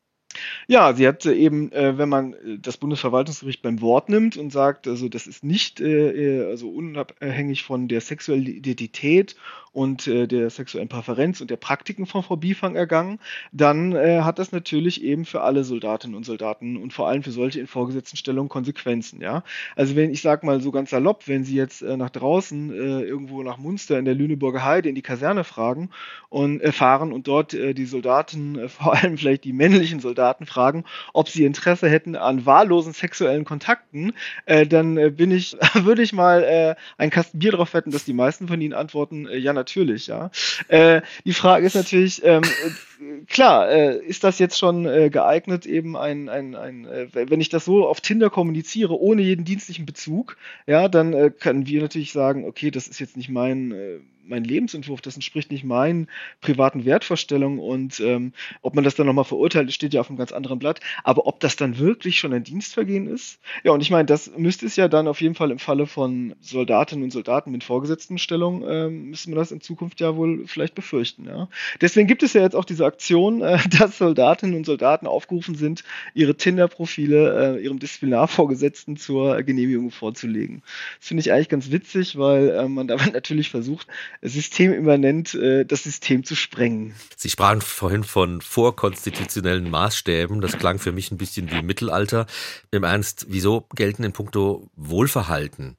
Ja, 0.68 0.94
sie 0.94 1.08
hat 1.08 1.26
eben, 1.26 1.72
äh, 1.72 1.98
wenn 1.98 2.08
man 2.08 2.34
äh, 2.34 2.58
das 2.58 2.76
Bundesverwaltungsgericht 2.76 3.62
beim 3.62 3.80
Wort 3.80 4.08
nimmt 4.08 4.36
und 4.36 4.50
sagt, 4.50 4.86
also 4.86 5.08
das 5.08 5.26
ist 5.26 5.42
nicht 5.42 5.80
äh, 5.80 6.44
also 6.44 6.70
unabhängig 6.70 7.64
von 7.64 7.88
der 7.88 8.00
sexuellen 8.00 8.46
Identität 8.46 9.36
und 9.72 10.06
äh, 10.06 10.26
der 10.26 10.50
sexuellen 10.50 10.88
Präferenz 10.88 11.40
und 11.40 11.50
der 11.50 11.56
Praktiken 11.56 12.06
von 12.06 12.22
Frau 12.22 12.36
Bifang 12.36 12.74
ergangen, 12.74 13.20
dann 13.52 13.92
äh, 13.92 14.22
hat 14.22 14.38
das 14.38 14.50
natürlich 14.50 15.02
eben 15.02 15.24
für 15.24 15.42
alle 15.42 15.62
Soldatinnen 15.62 16.16
und 16.16 16.24
Soldaten 16.24 16.76
und 16.76 16.92
vor 16.92 17.08
allem 17.08 17.22
für 17.22 17.30
solche 17.30 17.60
in 17.60 17.66
vorgesetzten 17.66 18.16
Stellungen 18.16 18.48
Konsequenzen. 18.48 19.20
Ja, 19.20 19.44
also 19.76 19.94
wenn 19.94 20.10
ich 20.10 20.22
sage 20.22 20.44
mal 20.44 20.60
so 20.60 20.72
ganz 20.72 20.90
salopp, 20.90 21.28
wenn 21.28 21.44
Sie 21.44 21.54
jetzt 21.54 21.82
äh, 21.82 21.96
nach 21.96 22.10
draußen 22.10 22.72
äh, 22.72 23.02
irgendwo 23.02 23.42
nach 23.42 23.58
Munster 23.58 23.98
in 23.98 24.04
der 24.04 24.14
Lüneburger 24.14 24.64
Heide 24.64 24.88
in 24.88 24.94
die 24.94 25.02
Kaserne 25.02 25.44
fragen 25.44 25.90
und 26.28 26.60
äh, 26.60 26.72
fahren 26.72 27.12
und 27.12 27.28
dort 27.28 27.54
äh, 27.54 27.72
die 27.72 27.86
Soldaten, 27.86 28.68
vor 28.68 28.94
allem 28.94 29.18
vielleicht 29.18 29.44
die 29.44 29.52
männlichen 29.52 30.00
Soldaten 30.00 30.46
fragen, 30.46 30.84
ob 31.12 31.28
sie 31.28 31.44
Interesse 31.44 31.88
hätten 31.88 32.16
an 32.16 32.44
wahllosen 32.44 32.92
sexuellen 32.92 33.44
Kontakten, 33.44 34.12
dann 34.46 35.14
bin 35.14 35.30
ich, 35.30 35.56
würde 35.74 36.02
ich 36.02 36.12
mal 36.12 36.76
einen 36.96 37.10
Kasten 37.10 37.38
Bier 37.38 37.52
drauf 37.52 37.74
wetten, 37.74 37.90
dass 37.90 38.04
die 38.04 38.12
meisten 38.12 38.48
von 38.48 38.60
ihnen 38.60 38.72
antworten, 38.72 39.28
ja 39.32 39.52
natürlich, 39.60 40.06
ja. 40.06 40.30
Äh, 40.68 41.02
die 41.24 41.32
Frage 41.32 41.66
ist 41.66 41.74
natürlich, 41.74 42.24
ähm, 42.24 42.42
äh, 42.42 43.24
klar, 43.26 43.70
äh, 43.70 43.98
ist 43.98 44.24
das 44.24 44.38
jetzt 44.38 44.58
schon 44.58 44.86
äh, 44.86 45.10
geeignet, 45.10 45.66
eben 45.66 45.96
ein, 45.96 46.28
ein, 46.28 46.54
ein 46.54 46.86
äh, 46.86 47.08
wenn 47.12 47.40
ich 47.40 47.48
das 47.48 47.64
so 47.64 47.86
auf 47.86 48.00
Tinder 48.00 48.30
kommuniziere, 48.30 48.98
ohne 48.98 49.22
jeden 49.22 49.44
dienstlichen 49.44 49.86
Bezug, 49.86 50.36
ja, 50.66 50.88
dann 50.88 51.12
äh, 51.12 51.30
können 51.30 51.66
wir 51.66 51.82
natürlich 51.82 52.12
sagen, 52.12 52.44
okay, 52.44 52.70
das 52.70 52.88
ist 52.88 53.00
jetzt 53.00 53.16
nicht 53.16 53.28
mein 53.28 53.72
äh, 53.72 54.00
mein 54.30 54.44
Lebensentwurf, 54.44 55.00
das 55.00 55.14
entspricht 55.14 55.50
nicht 55.50 55.64
meinen 55.64 56.08
privaten 56.40 56.84
Wertvorstellungen 56.84 57.58
und 57.58 58.00
ähm, 58.00 58.32
ob 58.62 58.74
man 58.74 58.84
das 58.84 58.94
dann 58.94 59.06
nochmal 59.06 59.24
verurteilt, 59.24 59.72
steht 59.72 59.94
ja 59.94 60.00
auf 60.00 60.08
einem 60.08 60.18
ganz 60.18 60.32
anderen 60.32 60.58
Blatt. 60.58 60.80
Aber 61.04 61.26
ob 61.26 61.40
das 61.40 61.56
dann 61.56 61.78
wirklich 61.78 62.18
schon 62.18 62.32
ein 62.32 62.44
Dienstvergehen 62.44 63.06
ist? 63.06 63.40
Ja, 63.64 63.72
und 63.72 63.80
ich 63.80 63.90
meine, 63.90 64.06
das 64.06 64.30
müsste 64.36 64.66
es 64.66 64.76
ja 64.76 64.88
dann 64.88 65.08
auf 65.08 65.20
jeden 65.20 65.34
Fall 65.34 65.50
im 65.50 65.58
Falle 65.58 65.86
von 65.86 66.34
Soldatinnen 66.40 67.04
und 67.04 67.10
Soldaten 67.10 67.50
mit 67.50 67.64
vorgesetzten 67.64 68.18
Stellungen, 68.18 68.64
ähm, 68.68 69.10
müsste 69.10 69.30
man 69.30 69.38
das 69.38 69.52
in 69.52 69.60
Zukunft 69.60 70.00
ja 70.00 70.16
wohl 70.16 70.46
vielleicht 70.46 70.74
befürchten. 70.74 71.26
Ja? 71.26 71.48
Deswegen 71.80 72.06
gibt 72.06 72.22
es 72.22 72.32
ja 72.32 72.42
jetzt 72.42 72.56
auch 72.56 72.64
diese 72.64 72.84
Aktion, 72.86 73.42
äh, 73.42 73.58
dass 73.78 73.98
Soldatinnen 73.98 74.56
und 74.56 74.66
Soldaten 74.66 75.06
aufgerufen 75.06 75.54
sind, 75.54 75.84
ihre 76.14 76.36
Tinder-Profile 76.36 77.56
äh, 77.58 77.62
ihrem 77.62 77.78
Disziplinarvorgesetzten 77.78 78.96
zur 78.96 79.42
Genehmigung 79.42 79.90
vorzulegen. 79.90 80.62
Das 80.98 81.08
finde 81.08 81.22
ich 81.22 81.32
eigentlich 81.32 81.48
ganz 81.48 81.70
witzig, 81.70 82.18
weil 82.18 82.50
äh, 82.50 82.68
man 82.68 82.88
damit 82.88 83.12
natürlich 83.12 83.50
versucht, 83.50 83.86
systemimmanent 84.22 85.34
äh, 85.34 85.64
das 85.64 85.84
System 85.84 86.24
zu 86.24 86.34
sprengen. 86.34 86.94
Sie 87.16 87.30
sprachen 87.30 87.60
vorhin 87.60 88.04
von 88.04 88.40
vorkonstitutionellen 88.40 89.70
Maßstäben. 89.70 90.40
Das 90.40 90.58
klang 90.58 90.78
für 90.78 90.92
mich 90.92 91.10
ein 91.10 91.18
bisschen 91.18 91.50
wie 91.50 91.62
Mittelalter. 91.62 92.26
Im 92.70 92.84
Ernst, 92.84 93.26
wieso 93.28 93.66
gelten 93.74 94.04
in 94.04 94.12
puncto 94.12 94.70
Wohlverhalten 94.76 95.76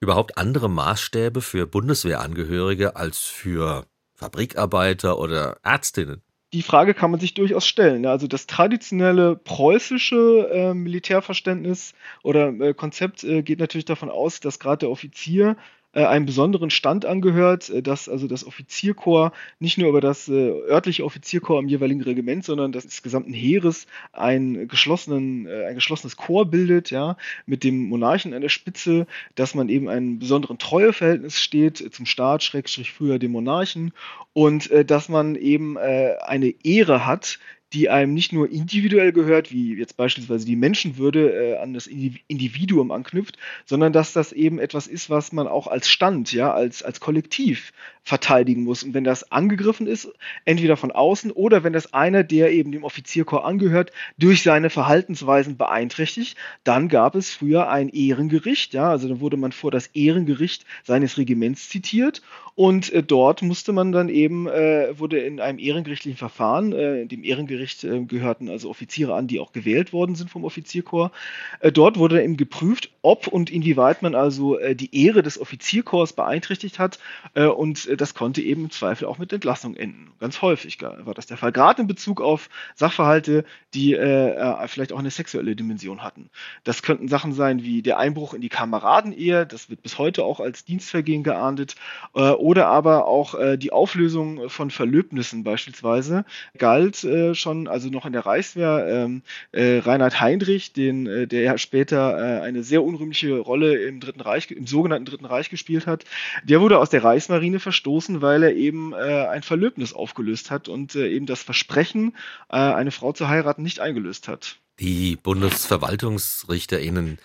überhaupt 0.00 0.36
andere 0.36 0.68
Maßstäbe 0.68 1.40
für 1.40 1.66
Bundeswehrangehörige 1.66 2.96
als 2.96 3.18
für 3.20 3.86
Fabrikarbeiter 4.14 5.18
oder 5.18 5.58
Ärztinnen? 5.62 6.22
die 6.52 6.62
Frage 6.62 6.92
kann 6.92 7.10
man 7.10 7.20
sich 7.20 7.34
durchaus 7.34 7.66
stellen. 7.66 8.04
Also 8.04 8.26
das 8.26 8.46
traditionelle 8.46 9.36
preußische 9.36 10.50
äh, 10.52 10.74
Militärverständnis 10.74 11.94
oder 12.22 12.48
äh, 12.48 12.74
Konzept 12.74 13.24
äh, 13.24 13.42
geht 13.42 13.58
natürlich 13.58 13.86
davon 13.86 14.10
aus, 14.10 14.40
dass 14.40 14.58
gerade 14.58 14.80
der 14.80 14.90
Offizier 14.90 15.56
äh, 15.92 16.04
einem 16.04 16.26
besonderen 16.26 16.70
Stand 16.70 17.04
angehört, 17.04 17.68
äh, 17.70 17.82
dass 17.82 18.08
also 18.08 18.26
das 18.26 18.46
Offizierkorps 18.46 19.36
nicht 19.58 19.78
nur 19.78 19.88
über 19.88 20.00
das 20.00 20.28
äh, 20.28 20.32
örtliche 20.32 21.04
Offizierkorps 21.04 21.62
im 21.62 21.68
jeweiligen 21.68 22.02
Regiment, 22.02 22.44
sondern 22.44 22.72
des 22.72 23.02
gesamten 23.02 23.32
Heeres 23.32 23.86
ein, 24.12 24.68
geschlossenen, 24.68 25.46
äh, 25.46 25.66
ein 25.66 25.74
geschlossenes 25.74 26.16
Korps 26.16 26.50
bildet, 26.50 26.90
ja, 26.90 27.16
mit 27.46 27.64
dem 27.64 27.84
Monarchen 27.84 28.34
an 28.34 28.42
der 28.42 28.48
Spitze, 28.48 29.06
dass 29.34 29.54
man 29.54 29.68
eben 29.68 29.88
einem 29.88 30.18
besonderen 30.18 30.58
Treueverhältnis 30.58 31.38
steht 31.38 31.92
zum 31.94 32.06
Staat, 32.06 32.42
Schrägstrich 32.42 32.92
früher 32.92 33.18
dem 33.18 33.32
Monarchen 33.32 33.92
und 34.32 34.70
äh, 34.70 34.84
dass 34.84 35.08
man 35.08 35.34
eben 35.34 35.76
äh, 35.76 36.16
eine 36.22 36.54
Ehre 36.64 37.06
hat, 37.06 37.38
die 37.72 37.88
einem 37.88 38.14
nicht 38.14 38.32
nur 38.32 38.50
individuell 38.50 39.12
gehört, 39.12 39.50
wie 39.50 39.74
jetzt 39.74 39.96
beispielsweise 39.96 40.44
die 40.46 40.56
Menschenwürde 40.56 41.32
äh, 41.32 41.56
an 41.58 41.74
das 41.74 41.86
Individuum 41.86 42.90
anknüpft, 42.90 43.38
sondern 43.64 43.92
dass 43.92 44.12
das 44.12 44.32
eben 44.32 44.58
etwas 44.58 44.86
ist, 44.86 45.10
was 45.10 45.32
man 45.32 45.46
auch 45.46 45.66
als 45.66 45.88
Stand, 45.88 46.32
ja, 46.32 46.52
als, 46.52 46.82
als 46.82 47.00
Kollektiv 47.00 47.72
verteidigen 48.04 48.64
muss. 48.64 48.82
Und 48.82 48.94
wenn 48.94 49.04
das 49.04 49.30
angegriffen 49.30 49.86
ist, 49.86 50.12
entweder 50.44 50.76
von 50.76 50.90
außen 50.90 51.30
oder 51.30 51.62
wenn 51.62 51.72
das 51.72 51.94
einer, 51.94 52.24
der 52.24 52.52
eben 52.52 52.72
dem 52.72 52.84
Offizierkorps 52.84 53.46
angehört, 53.46 53.92
durch 54.18 54.42
seine 54.42 54.70
Verhaltensweisen 54.70 55.56
beeinträchtigt, 55.56 56.36
dann 56.64 56.88
gab 56.88 57.14
es 57.14 57.30
früher 57.30 57.68
ein 57.68 57.88
Ehrengericht, 57.88 58.74
ja, 58.74 58.90
also 58.90 59.08
dann 59.08 59.20
wurde 59.20 59.36
man 59.36 59.52
vor 59.52 59.70
das 59.70 59.86
Ehrengericht 59.88 60.64
seines 60.82 61.16
Regiments 61.16 61.68
zitiert 61.68 62.22
und 62.54 62.92
äh, 62.92 63.02
dort 63.02 63.40
musste 63.42 63.72
man 63.72 63.92
dann 63.92 64.08
eben, 64.08 64.46
äh, 64.46 64.98
wurde 64.98 65.20
in 65.20 65.40
einem 65.40 65.58
ehrengerichtlichen 65.58 66.18
Verfahren, 66.18 66.72
äh, 66.72 67.06
dem 67.06 67.24
Ehrengericht 67.24 67.61
äh, 67.84 68.00
gehörten 68.04 68.48
also 68.48 68.68
Offiziere 68.68 69.14
an, 69.14 69.26
die 69.26 69.40
auch 69.40 69.52
gewählt 69.52 69.92
worden 69.92 70.14
sind 70.14 70.30
vom 70.30 70.44
Offizierkorps. 70.44 71.14
Äh, 71.60 71.72
dort 71.72 71.98
wurde 71.98 72.22
eben 72.22 72.36
geprüft, 72.36 72.90
ob 73.02 73.26
und 73.26 73.50
inwieweit 73.50 74.02
man 74.02 74.14
also 74.14 74.58
äh, 74.58 74.74
die 74.74 75.04
Ehre 75.04 75.22
des 75.22 75.40
Offizierkorps 75.40 76.12
beeinträchtigt 76.12 76.78
hat. 76.78 76.98
Äh, 77.34 77.46
und 77.46 77.86
äh, 77.86 77.96
das 77.96 78.14
konnte 78.14 78.42
eben 78.42 78.64
im 78.64 78.70
Zweifel 78.70 79.06
auch 79.06 79.18
mit 79.18 79.32
Entlassung 79.32 79.76
enden. 79.76 80.12
Ganz 80.18 80.42
häufig 80.42 80.80
war 80.80 81.14
das 81.14 81.26
der 81.26 81.36
Fall. 81.36 81.52
Gerade 81.52 81.82
in 81.82 81.88
Bezug 81.88 82.20
auf 82.20 82.48
Sachverhalte, 82.74 83.44
die 83.74 83.94
äh, 83.94 84.68
vielleicht 84.68 84.92
auch 84.92 84.98
eine 84.98 85.10
sexuelle 85.10 85.56
Dimension 85.56 86.02
hatten. 86.02 86.30
Das 86.64 86.82
könnten 86.82 87.08
Sachen 87.08 87.32
sein 87.32 87.62
wie 87.62 87.82
der 87.82 87.98
Einbruch 87.98 88.34
in 88.34 88.40
die 88.40 88.48
Kameradenehe, 88.48 89.46
das 89.46 89.70
wird 89.70 89.82
bis 89.82 89.98
heute 89.98 90.24
auch 90.24 90.40
als 90.40 90.64
Dienstvergehen 90.64 91.22
geahndet 91.22 91.74
oder 92.12 92.66
aber 92.66 93.06
auch 93.06 93.34
die 93.56 93.72
Auflösung 93.72 94.48
von 94.48 94.70
Verlöbnissen 94.70 95.44
beispielsweise 95.44 96.24
galt 96.58 97.02
äh, 97.04 97.34
schon, 97.52 97.68
also 97.68 97.88
noch 97.88 98.06
in 98.06 98.12
der 98.12 98.26
Reichswehr, 98.26 98.86
ähm, 98.88 99.22
äh, 99.52 99.78
Reinhard 99.78 100.20
Heinrich, 100.20 100.72
den, 100.72 101.06
äh, 101.06 101.26
der 101.26 101.42
ja 101.42 101.58
später 101.58 102.18
äh, 102.18 102.40
eine 102.40 102.62
sehr 102.62 102.82
unrühmliche 102.82 103.38
Rolle 103.38 103.76
im 103.76 104.00
Dritten 104.00 104.22
Reich, 104.22 104.50
im 104.50 104.66
sogenannten 104.66 105.04
Dritten 105.04 105.26
Reich 105.26 105.50
gespielt 105.50 105.86
hat, 105.86 106.04
der 106.44 106.60
wurde 106.60 106.78
aus 106.78 106.90
der 106.90 107.04
Reichsmarine 107.04 107.60
verstoßen, 107.60 108.20
weil 108.22 108.42
er 108.42 108.54
eben 108.54 108.92
äh, 108.92 108.96
ein 108.96 109.42
Verlöbnis 109.42 109.92
aufgelöst 109.92 110.50
hat 110.50 110.68
und 110.68 110.94
äh, 110.94 111.08
eben 111.08 111.26
das 111.26 111.42
Versprechen, 111.42 112.16
äh, 112.48 112.56
eine 112.56 112.90
Frau 112.90 113.12
zu 113.12 113.28
heiraten, 113.28 113.62
nicht 113.62 113.80
eingelöst 113.80 114.28
hat. 114.28 114.56
Die 114.80 115.16
BundesverwaltungsrichterInnen, 115.16 117.18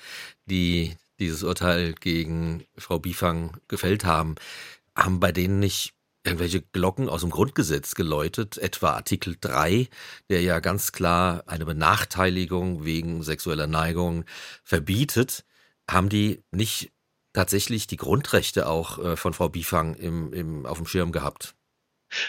die 0.45 0.97
dieses 1.19 1.43
Urteil 1.43 1.93
gegen 1.93 2.65
Frau 2.77 2.99
Bifang 2.99 3.57
gefällt 3.67 4.05
haben, 4.05 4.35
haben 4.95 5.19
bei 5.19 5.31
denen 5.31 5.59
nicht 5.59 5.93
irgendwelche 6.27 6.61
Glocken 6.61 7.09
aus 7.09 7.21
dem 7.21 7.29
Grundgesetz 7.29 7.95
geläutet, 7.95 8.57
etwa 8.57 8.91
Artikel 8.91 9.37
3, 9.39 9.87
der 10.29 10.41
ja 10.41 10.59
ganz 10.59 10.91
klar 10.91 11.43
eine 11.47 11.65
Benachteiligung 11.65 12.85
wegen 12.85 13.23
sexueller 13.23 13.67
Neigung 13.67 14.25
verbietet, 14.63 15.45
haben 15.89 16.09
die 16.09 16.43
nicht 16.51 16.91
tatsächlich 17.33 17.87
die 17.87 17.97
Grundrechte 17.97 18.67
auch 18.67 18.99
äh, 18.99 19.15
von 19.15 19.33
Frau 19.33 19.49
Bifang 19.49 19.95
im, 19.95 20.33
im, 20.33 20.65
auf 20.65 20.77
dem 20.77 20.87
Schirm 20.87 21.11
gehabt? 21.11 21.55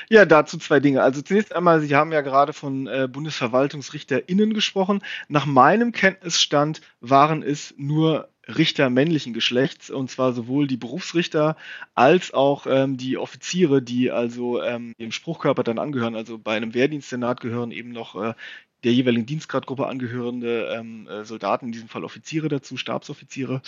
Ja, 0.09 0.25
dazu 0.25 0.59
zwei 0.59 0.81
Dinge. 0.81 1.03
Also 1.03 1.23
zunächst 1.23 1.55
einmal, 1.55 1.81
Sie 1.81 1.95
haben 1.95 2.13
ja 2.13 2.21
gerade 2.21 2.53
von 2.53 2.87
äh, 2.87 3.09
BundesverwaltungsrichterInnen 3.11 4.53
gesprochen. 4.53 5.03
Nach 5.29 5.47
meinem 5.47 5.93
Kenntnisstand 5.93 6.81
waren 7.01 7.43
es 7.43 7.75
nur 7.77 8.29
Richter 8.49 8.89
männlichen 8.91 9.35
Geschlechts, 9.35 9.91
und 9.91 10.11
zwar 10.11 10.33
sowohl 10.33 10.67
die 10.67 10.77
Berufsrichter 10.79 11.57
als 11.95 12.33
auch 12.33 12.67
ähm, 12.67 12.97
die 12.97 13.19
Offiziere, 13.19 13.83
die 13.83 14.11
also 14.11 14.63
ähm, 14.63 14.95
dem 14.99 15.13
Spruchkörper 15.13 15.63
dann 15.63 15.79
angehören, 15.79 16.17
also 16.17 16.39
bei 16.39 16.57
einem 16.57 16.73
Wehrdienstsenat 16.73 17.41
gehören 17.41 17.71
eben 17.71 17.91
noch 17.91 18.15
äh, 18.17 18.35
der 18.85 18.93
jeweiligen 18.93 19.27
Dienstgradgruppe 19.27 19.87
angehörende 19.87 20.69
ähm, 20.73 21.09
äh, 21.09 21.25
Soldaten, 21.25 21.67
in 21.67 21.73
diesem 21.73 21.88
Fall 21.88 22.05
Offiziere 22.05 22.49
dazu, 22.49 22.77
Stabsoffiziere. 22.77 23.61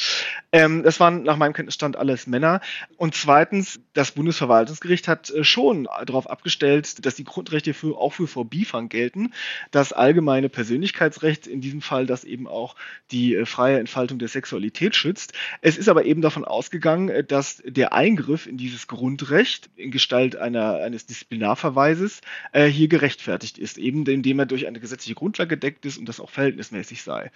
Ähm, 0.53 0.83
das 0.85 1.01
waren 1.01 1.25
nach 1.25 1.37
meinem 1.37 1.53
Kenntnisstand 1.53 1.97
alles 1.97 2.27
Männer. 2.27 2.61
Und 2.97 3.15
zweitens, 3.15 3.81
das 3.93 4.13
Bundesverwaltungsgericht 4.13 5.09
hat 5.09 5.31
äh, 5.31 5.43
schon 5.43 5.89
darauf 6.07 6.31
abgestellt, 6.31 7.05
dass 7.05 7.17
die 7.17 7.25
Grundrechte 7.25 7.75
für, 7.75 7.99
auch 7.99 8.13
für 8.13 8.29
Frau 8.29 8.45
gelten. 8.45 9.33
Das 9.71 9.93
allgemeine 9.93 10.49
Persönlichkeitsrecht, 10.49 11.47
in 11.47 11.61
diesem 11.61 11.83
Fall, 11.83 12.07
das 12.07 12.25
eben 12.25 12.47
auch 12.47 12.77
die 13.11 13.35
äh, 13.35 13.47
freie 13.47 13.81
Entfaltung 13.81 14.19
der 14.19 14.29
Sexualität 14.29 14.95
schützt. 14.95 15.33
Es 15.61 15.77
ist 15.77 15.89
aber 15.89 16.05
eben 16.05 16.23
davon 16.23 16.45
ausgegangen, 16.45 17.27
dass 17.27 17.63
der 17.67 17.93
Eingriff 17.93 18.47
in 18.47 18.57
dieses 18.57 18.87
Grundrecht 18.87 19.71
in 19.77 19.91
Gestalt 19.91 20.37
einer, 20.37 20.77
eines 20.77 21.07
Disziplinarverweises 21.07 22.21
äh, 22.53 22.67
hier 22.67 22.87
gerechtfertigt 22.87 23.59
ist, 23.59 23.77
eben 23.77 24.07
indem 24.07 24.39
er 24.39 24.47
durch 24.47 24.67
eine 24.67 24.79
Gesetz 24.79 25.00
gesetzliche 25.01 25.15
Grundlage 25.15 25.49
gedeckt 25.49 25.87
ist 25.87 25.99
und 25.99 26.09
das 26.09 26.21
auch 26.21 26.31
verhältnismäßig 26.31 27.03
sei. 27.03 27.31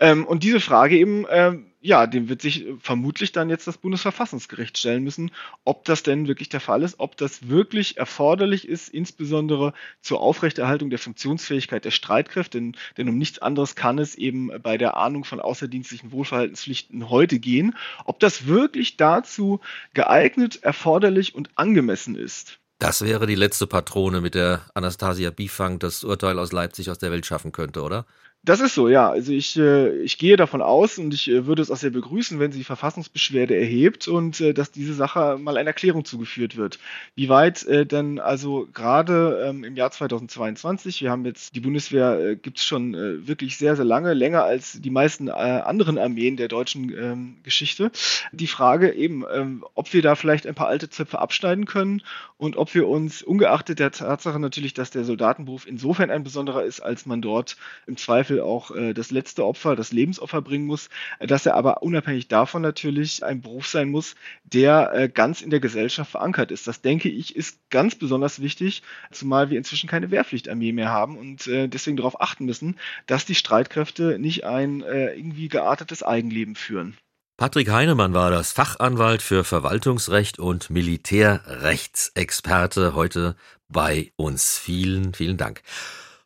Ähm, 0.00 0.26
und 0.26 0.42
diese 0.42 0.60
Frage 0.60 0.96
eben, 0.96 1.26
ähm, 1.30 1.66
ja, 1.82 2.06
dem 2.06 2.28
wird 2.28 2.42
sich 2.42 2.66
vermutlich 2.80 3.32
dann 3.32 3.50
jetzt 3.50 3.66
das 3.66 3.78
Bundesverfassungsgericht 3.78 4.76
stellen 4.76 5.04
müssen, 5.04 5.30
ob 5.64 5.84
das 5.84 6.02
denn 6.02 6.28
wirklich 6.28 6.48
der 6.48 6.60
Fall 6.60 6.82
ist, 6.82 6.98
ob 6.98 7.16
das 7.16 7.48
wirklich 7.48 7.96
erforderlich 7.96 8.68
ist, 8.68 8.88
insbesondere 8.88 9.72
zur 10.00 10.20
Aufrechterhaltung 10.20 10.90
der 10.90 10.98
Funktionsfähigkeit 10.98 11.84
der 11.84 11.90
Streitkräfte, 11.90 12.58
denn, 12.58 12.76
denn 12.96 13.08
um 13.08 13.18
nichts 13.18 13.38
anderes 13.38 13.74
kann 13.74 13.98
es 13.98 14.14
eben 14.14 14.50
bei 14.62 14.76
der 14.78 14.96
Ahnung 14.96 15.24
von 15.24 15.40
außerdienstlichen 15.40 16.12
Wohlverhaltenspflichten 16.12 17.08
heute 17.10 17.38
gehen, 17.38 17.76
ob 18.04 18.20
das 18.20 18.46
wirklich 18.46 18.96
dazu 18.96 19.60
geeignet, 19.94 20.62
erforderlich 20.62 21.34
und 21.34 21.50
angemessen 21.56 22.14
ist. 22.14 22.59
Das 22.80 23.02
wäre 23.02 23.26
die 23.26 23.34
letzte 23.34 23.66
Patrone, 23.66 24.22
mit 24.22 24.34
der 24.34 24.62
Anastasia 24.72 25.30
Bifang 25.30 25.78
das 25.78 26.02
Urteil 26.02 26.38
aus 26.38 26.50
Leipzig 26.50 26.90
aus 26.90 26.96
der 26.96 27.10
Welt 27.10 27.26
schaffen 27.26 27.52
könnte, 27.52 27.82
oder? 27.82 28.06
Das 28.42 28.60
ist 28.60 28.74
so, 28.74 28.88
ja. 28.88 29.10
Also 29.10 29.32
ich, 29.32 29.58
äh, 29.58 29.98
ich 29.98 30.16
gehe 30.16 30.38
davon 30.38 30.62
aus 30.62 30.96
und 30.96 31.12
ich 31.12 31.28
äh, 31.28 31.44
würde 31.46 31.60
es 31.60 31.70
auch 31.70 31.76
sehr 31.76 31.90
begrüßen, 31.90 32.40
wenn 32.40 32.52
sie 32.52 32.64
Verfassungsbeschwerde 32.64 33.54
erhebt 33.54 34.08
und 34.08 34.40
äh, 34.40 34.54
dass 34.54 34.70
diese 34.70 34.94
Sache 34.94 35.36
mal 35.38 35.58
einer 35.58 35.68
Erklärung 35.68 36.06
zugeführt 36.06 36.56
wird. 36.56 36.78
Wie 37.14 37.28
weit 37.28 37.66
denn 37.68 38.18
also 38.18 38.66
gerade 38.72 39.44
ähm, 39.46 39.62
im 39.62 39.76
Jahr 39.76 39.90
2022, 39.90 41.02
wir 41.02 41.10
haben 41.10 41.26
jetzt 41.26 41.54
die 41.54 41.60
Bundeswehr 41.60 42.34
gibt 42.36 42.58
es 42.58 42.64
schon 42.64 42.94
wirklich 42.94 43.58
sehr, 43.58 43.76
sehr 43.76 43.84
lange, 43.84 44.14
länger 44.14 44.44
als 44.44 44.80
die 44.80 44.90
meisten 44.90 45.28
anderen 45.28 45.98
Armeen 45.98 46.36
der 46.36 46.48
deutschen 46.48 46.92
ähm, 46.96 47.36
Geschichte. 47.42 47.90
Die 48.32 48.46
Frage 48.46 48.92
eben, 48.92 49.24
ähm, 49.32 49.64
ob 49.74 49.92
wir 49.92 50.02
da 50.02 50.14
vielleicht 50.14 50.46
ein 50.46 50.54
paar 50.54 50.68
alte 50.68 50.88
Zöpfe 50.88 51.18
abschneiden 51.18 51.66
können 51.66 52.02
und 52.38 52.56
ob 52.56 52.74
wir 52.74 52.88
uns, 52.88 53.22
ungeachtet 53.22 53.78
der 53.78 53.90
Tatsache 53.90 54.40
natürlich, 54.40 54.72
dass 54.72 54.90
der 54.90 55.04
Soldatenberuf 55.04 55.66
insofern 55.66 56.10
ein 56.10 56.24
besonderer 56.24 56.64
ist, 56.64 56.80
als 56.80 57.04
man 57.04 57.20
dort 57.20 57.56
im 57.86 57.96
Zweifel 57.96 58.29
Zweifel 58.30 58.40
auch 58.40 58.70
äh, 58.70 58.94
das 58.94 59.10
letzte 59.10 59.44
Opfer, 59.44 59.76
das 59.76 59.92
Lebensopfer 59.92 60.40
bringen 60.42 60.66
muss, 60.66 60.88
dass 61.18 61.46
er 61.46 61.56
aber 61.56 61.82
unabhängig 61.82 62.28
davon 62.28 62.62
natürlich 62.62 63.24
ein 63.24 63.40
Beruf 63.40 63.66
sein 63.66 63.90
muss, 63.90 64.14
der 64.44 64.92
äh, 64.92 65.08
ganz 65.08 65.40
in 65.42 65.50
der 65.50 65.58
Gesellschaft 65.60 66.12
verankert 66.12 66.50
ist. 66.50 66.66
Das 66.66 66.80
denke 66.80 67.10
ich 67.10 67.36
ist 67.36 67.58
ganz 67.70 67.94
besonders 67.94 68.40
wichtig, 68.40 68.82
zumal 69.10 69.50
wir 69.50 69.58
inzwischen 69.58 69.88
keine 69.88 70.10
Wehrpflichtarmee 70.10 70.72
mehr 70.72 70.88
haben 70.90 71.18
und 71.18 71.46
äh, 71.46 71.68
deswegen 71.68 71.96
darauf 71.96 72.20
achten 72.20 72.44
müssen, 72.44 72.76
dass 73.06 73.24
die 73.26 73.34
Streitkräfte 73.34 74.18
nicht 74.18 74.44
ein 74.44 74.82
äh, 74.82 75.14
irgendwie 75.14 75.48
geartetes 75.48 76.02
Eigenleben 76.02 76.54
führen. 76.54 76.98
Patrick 77.36 77.70
Heinemann 77.70 78.12
war 78.12 78.30
das 78.30 78.52
Fachanwalt 78.52 79.22
für 79.22 79.44
Verwaltungsrecht 79.44 80.38
und 80.38 80.68
Militärrechtsexperte 80.68 82.94
heute 82.94 83.34
bei 83.68 84.12
uns. 84.16 84.58
Vielen, 84.58 85.14
vielen 85.14 85.38
Dank. 85.38 85.62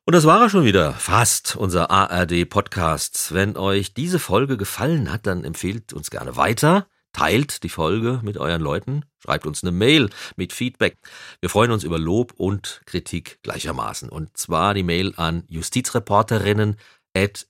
Und 0.07 0.12
das 0.12 0.27
war 0.27 0.43
er 0.43 0.51
schon 0.51 0.67
wieder, 0.67 0.93
fast 0.93 1.57
unser 1.57 1.90
ARD-Podcast. 1.90 3.33
Wenn 3.33 3.57
euch 3.57 3.95
diese 3.95 4.19
Folge 4.19 4.59
gefallen 4.59 5.11
hat, 5.11 5.27
dann 5.27 5.45
empfehlt 5.45 5.95
uns 5.95 6.11
gerne 6.11 6.37
weiter, 6.37 6.87
teilt 7.14 7.62
die 7.62 7.71
Folge 7.71 8.21
mit 8.23 8.37
euren 8.37 8.61
Leuten, 8.61 9.07
schreibt 9.19 9.47
uns 9.47 9.62
eine 9.62 9.73
Mail 9.73 10.11
mit 10.37 10.53
Feedback. 10.53 10.99
Wir 11.40 11.49
freuen 11.49 11.71
uns 11.71 11.85
über 11.85 11.99
Lob 11.99 12.35
und 12.37 12.83
Kritik 12.85 13.38
gleichermaßen. 13.43 14.11
Und 14.11 14.37
zwar 14.37 14.75
die 14.75 14.83
Mail 14.83 15.14
an 15.17 15.45
justizreporterinnen 15.49 16.77
at 17.17 17.47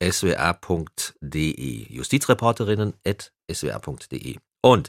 Und 4.64 4.88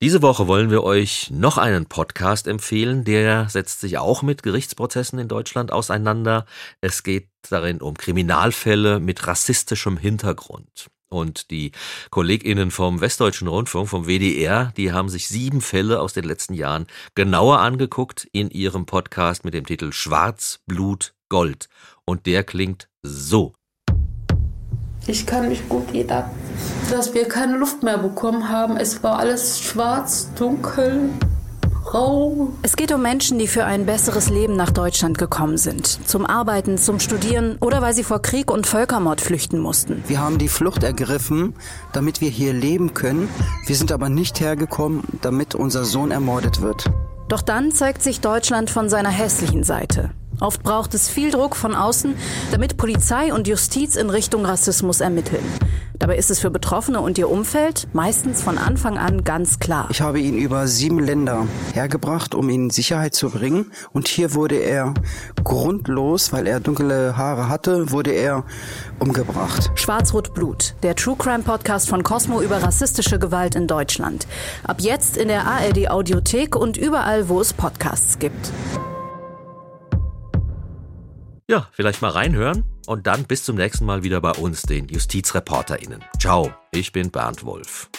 diese 0.00 0.22
Woche 0.22 0.46
wollen 0.46 0.70
wir 0.70 0.84
euch 0.84 1.28
noch 1.32 1.58
einen 1.58 1.86
Podcast 1.86 2.46
empfehlen, 2.46 3.02
der 3.02 3.48
setzt 3.48 3.80
sich 3.80 3.98
auch 3.98 4.22
mit 4.22 4.44
Gerichtsprozessen 4.44 5.18
in 5.18 5.26
Deutschland 5.26 5.72
auseinander. 5.72 6.46
Es 6.80 7.02
geht 7.02 7.26
darin 7.50 7.80
um 7.80 7.96
Kriminalfälle 7.96 9.00
mit 9.00 9.26
rassistischem 9.26 9.96
Hintergrund. 9.96 10.88
Und 11.08 11.50
die 11.50 11.72
KollegInnen 12.10 12.70
vom 12.70 13.00
Westdeutschen 13.00 13.48
Rundfunk, 13.48 13.88
vom 13.88 14.06
WDR, 14.06 14.72
die 14.76 14.92
haben 14.92 15.08
sich 15.08 15.26
sieben 15.26 15.62
Fälle 15.62 16.00
aus 16.00 16.12
den 16.12 16.24
letzten 16.24 16.54
Jahren 16.54 16.86
genauer 17.16 17.58
angeguckt 17.58 18.28
in 18.30 18.52
ihrem 18.52 18.86
Podcast 18.86 19.44
mit 19.44 19.52
dem 19.52 19.66
Titel 19.66 19.90
Schwarz, 19.90 20.60
Blut, 20.66 21.12
Gold. 21.28 21.68
Und 22.04 22.26
der 22.26 22.44
klingt 22.44 22.88
so. 23.02 23.52
Ich 25.06 25.26
kann 25.26 25.48
mich 25.48 25.68
gut 25.68 25.92
erinnern, 25.92 26.24
dass 26.90 27.12
wir 27.12 27.26
keine 27.26 27.56
Luft 27.56 27.82
mehr 27.82 27.98
bekommen 27.98 28.48
haben. 28.48 28.76
Es 28.76 29.02
war 29.02 29.18
alles 29.18 29.60
schwarz, 29.60 30.28
dunkel, 30.38 31.10
rau. 31.92 32.52
Es 32.62 32.76
geht 32.76 32.92
um 32.92 33.02
Menschen, 33.02 33.38
die 33.40 33.48
für 33.48 33.64
ein 33.64 33.84
besseres 33.84 34.30
Leben 34.30 34.54
nach 34.54 34.70
Deutschland 34.70 35.18
gekommen 35.18 35.58
sind. 35.58 36.08
Zum 36.08 36.24
Arbeiten, 36.24 36.78
zum 36.78 37.00
Studieren 37.00 37.56
oder 37.60 37.82
weil 37.82 37.94
sie 37.94 38.04
vor 38.04 38.22
Krieg 38.22 38.48
und 38.48 38.66
Völkermord 38.68 39.20
flüchten 39.20 39.58
mussten. 39.58 40.04
Wir 40.06 40.20
haben 40.20 40.38
die 40.38 40.48
Flucht 40.48 40.84
ergriffen, 40.84 41.54
damit 41.92 42.20
wir 42.20 42.30
hier 42.30 42.52
leben 42.52 42.94
können. 42.94 43.28
Wir 43.66 43.74
sind 43.74 43.90
aber 43.90 44.08
nicht 44.08 44.40
hergekommen, 44.40 45.02
damit 45.20 45.56
unser 45.56 45.84
Sohn 45.84 46.12
ermordet 46.12 46.62
wird. 46.62 46.84
Doch 47.28 47.42
dann 47.42 47.72
zeigt 47.72 48.02
sich 48.02 48.20
Deutschland 48.20 48.70
von 48.70 48.88
seiner 48.88 49.10
hässlichen 49.10 49.64
Seite. 49.64 50.10
Oft 50.42 50.64
braucht 50.64 50.92
es 50.94 51.08
viel 51.08 51.30
Druck 51.30 51.54
von 51.54 51.76
außen, 51.76 52.16
damit 52.50 52.76
Polizei 52.76 53.32
und 53.32 53.46
Justiz 53.46 53.94
in 53.94 54.10
Richtung 54.10 54.44
Rassismus 54.44 55.00
ermitteln. 55.00 55.44
Dabei 56.00 56.16
ist 56.16 56.32
es 56.32 56.40
für 56.40 56.50
Betroffene 56.50 57.00
und 57.00 57.16
ihr 57.16 57.30
Umfeld 57.30 57.86
meistens 57.92 58.42
von 58.42 58.58
Anfang 58.58 58.98
an 58.98 59.22
ganz 59.22 59.60
klar. 59.60 59.86
Ich 59.90 60.00
habe 60.00 60.18
ihn 60.18 60.36
über 60.36 60.66
sieben 60.66 60.98
Länder 60.98 61.46
hergebracht, 61.74 62.34
um 62.34 62.48
ihn 62.48 62.64
in 62.64 62.70
Sicherheit 62.70 63.14
zu 63.14 63.30
bringen. 63.30 63.70
Und 63.92 64.08
hier 64.08 64.34
wurde 64.34 64.56
er 64.56 64.94
grundlos, 65.44 66.32
weil 66.32 66.48
er 66.48 66.58
dunkle 66.58 67.16
Haare 67.16 67.48
hatte, 67.48 67.92
wurde 67.92 68.10
er 68.10 68.42
umgebracht. 68.98 69.70
Schwarz-Rot 69.76 70.34
Blut, 70.34 70.74
der 70.82 70.96
True 70.96 71.14
Crime 71.16 71.44
Podcast 71.44 71.88
von 71.88 72.02
Cosmo 72.02 72.42
über 72.42 72.60
rassistische 72.60 73.20
Gewalt 73.20 73.54
in 73.54 73.68
Deutschland. 73.68 74.26
Ab 74.64 74.80
jetzt 74.80 75.16
in 75.16 75.28
der 75.28 75.46
ARD 75.46 75.88
Audiothek 75.88 76.56
und 76.56 76.76
überall, 76.76 77.28
wo 77.28 77.40
es 77.40 77.52
Podcasts 77.52 78.18
gibt. 78.18 78.50
Ja, 81.52 81.68
vielleicht 81.70 82.00
mal 82.00 82.08
reinhören 82.08 82.64
und 82.86 83.06
dann 83.06 83.24
bis 83.24 83.44
zum 83.44 83.56
nächsten 83.56 83.84
Mal 83.84 84.02
wieder 84.02 84.22
bei 84.22 84.30
uns, 84.30 84.62
den 84.62 84.88
JustizreporterInnen. 84.88 86.02
Ciao, 86.18 86.50
ich 86.70 86.92
bin 86.92 87.10
Bernd 87.10 87.44
Wolf. 87.44 87.90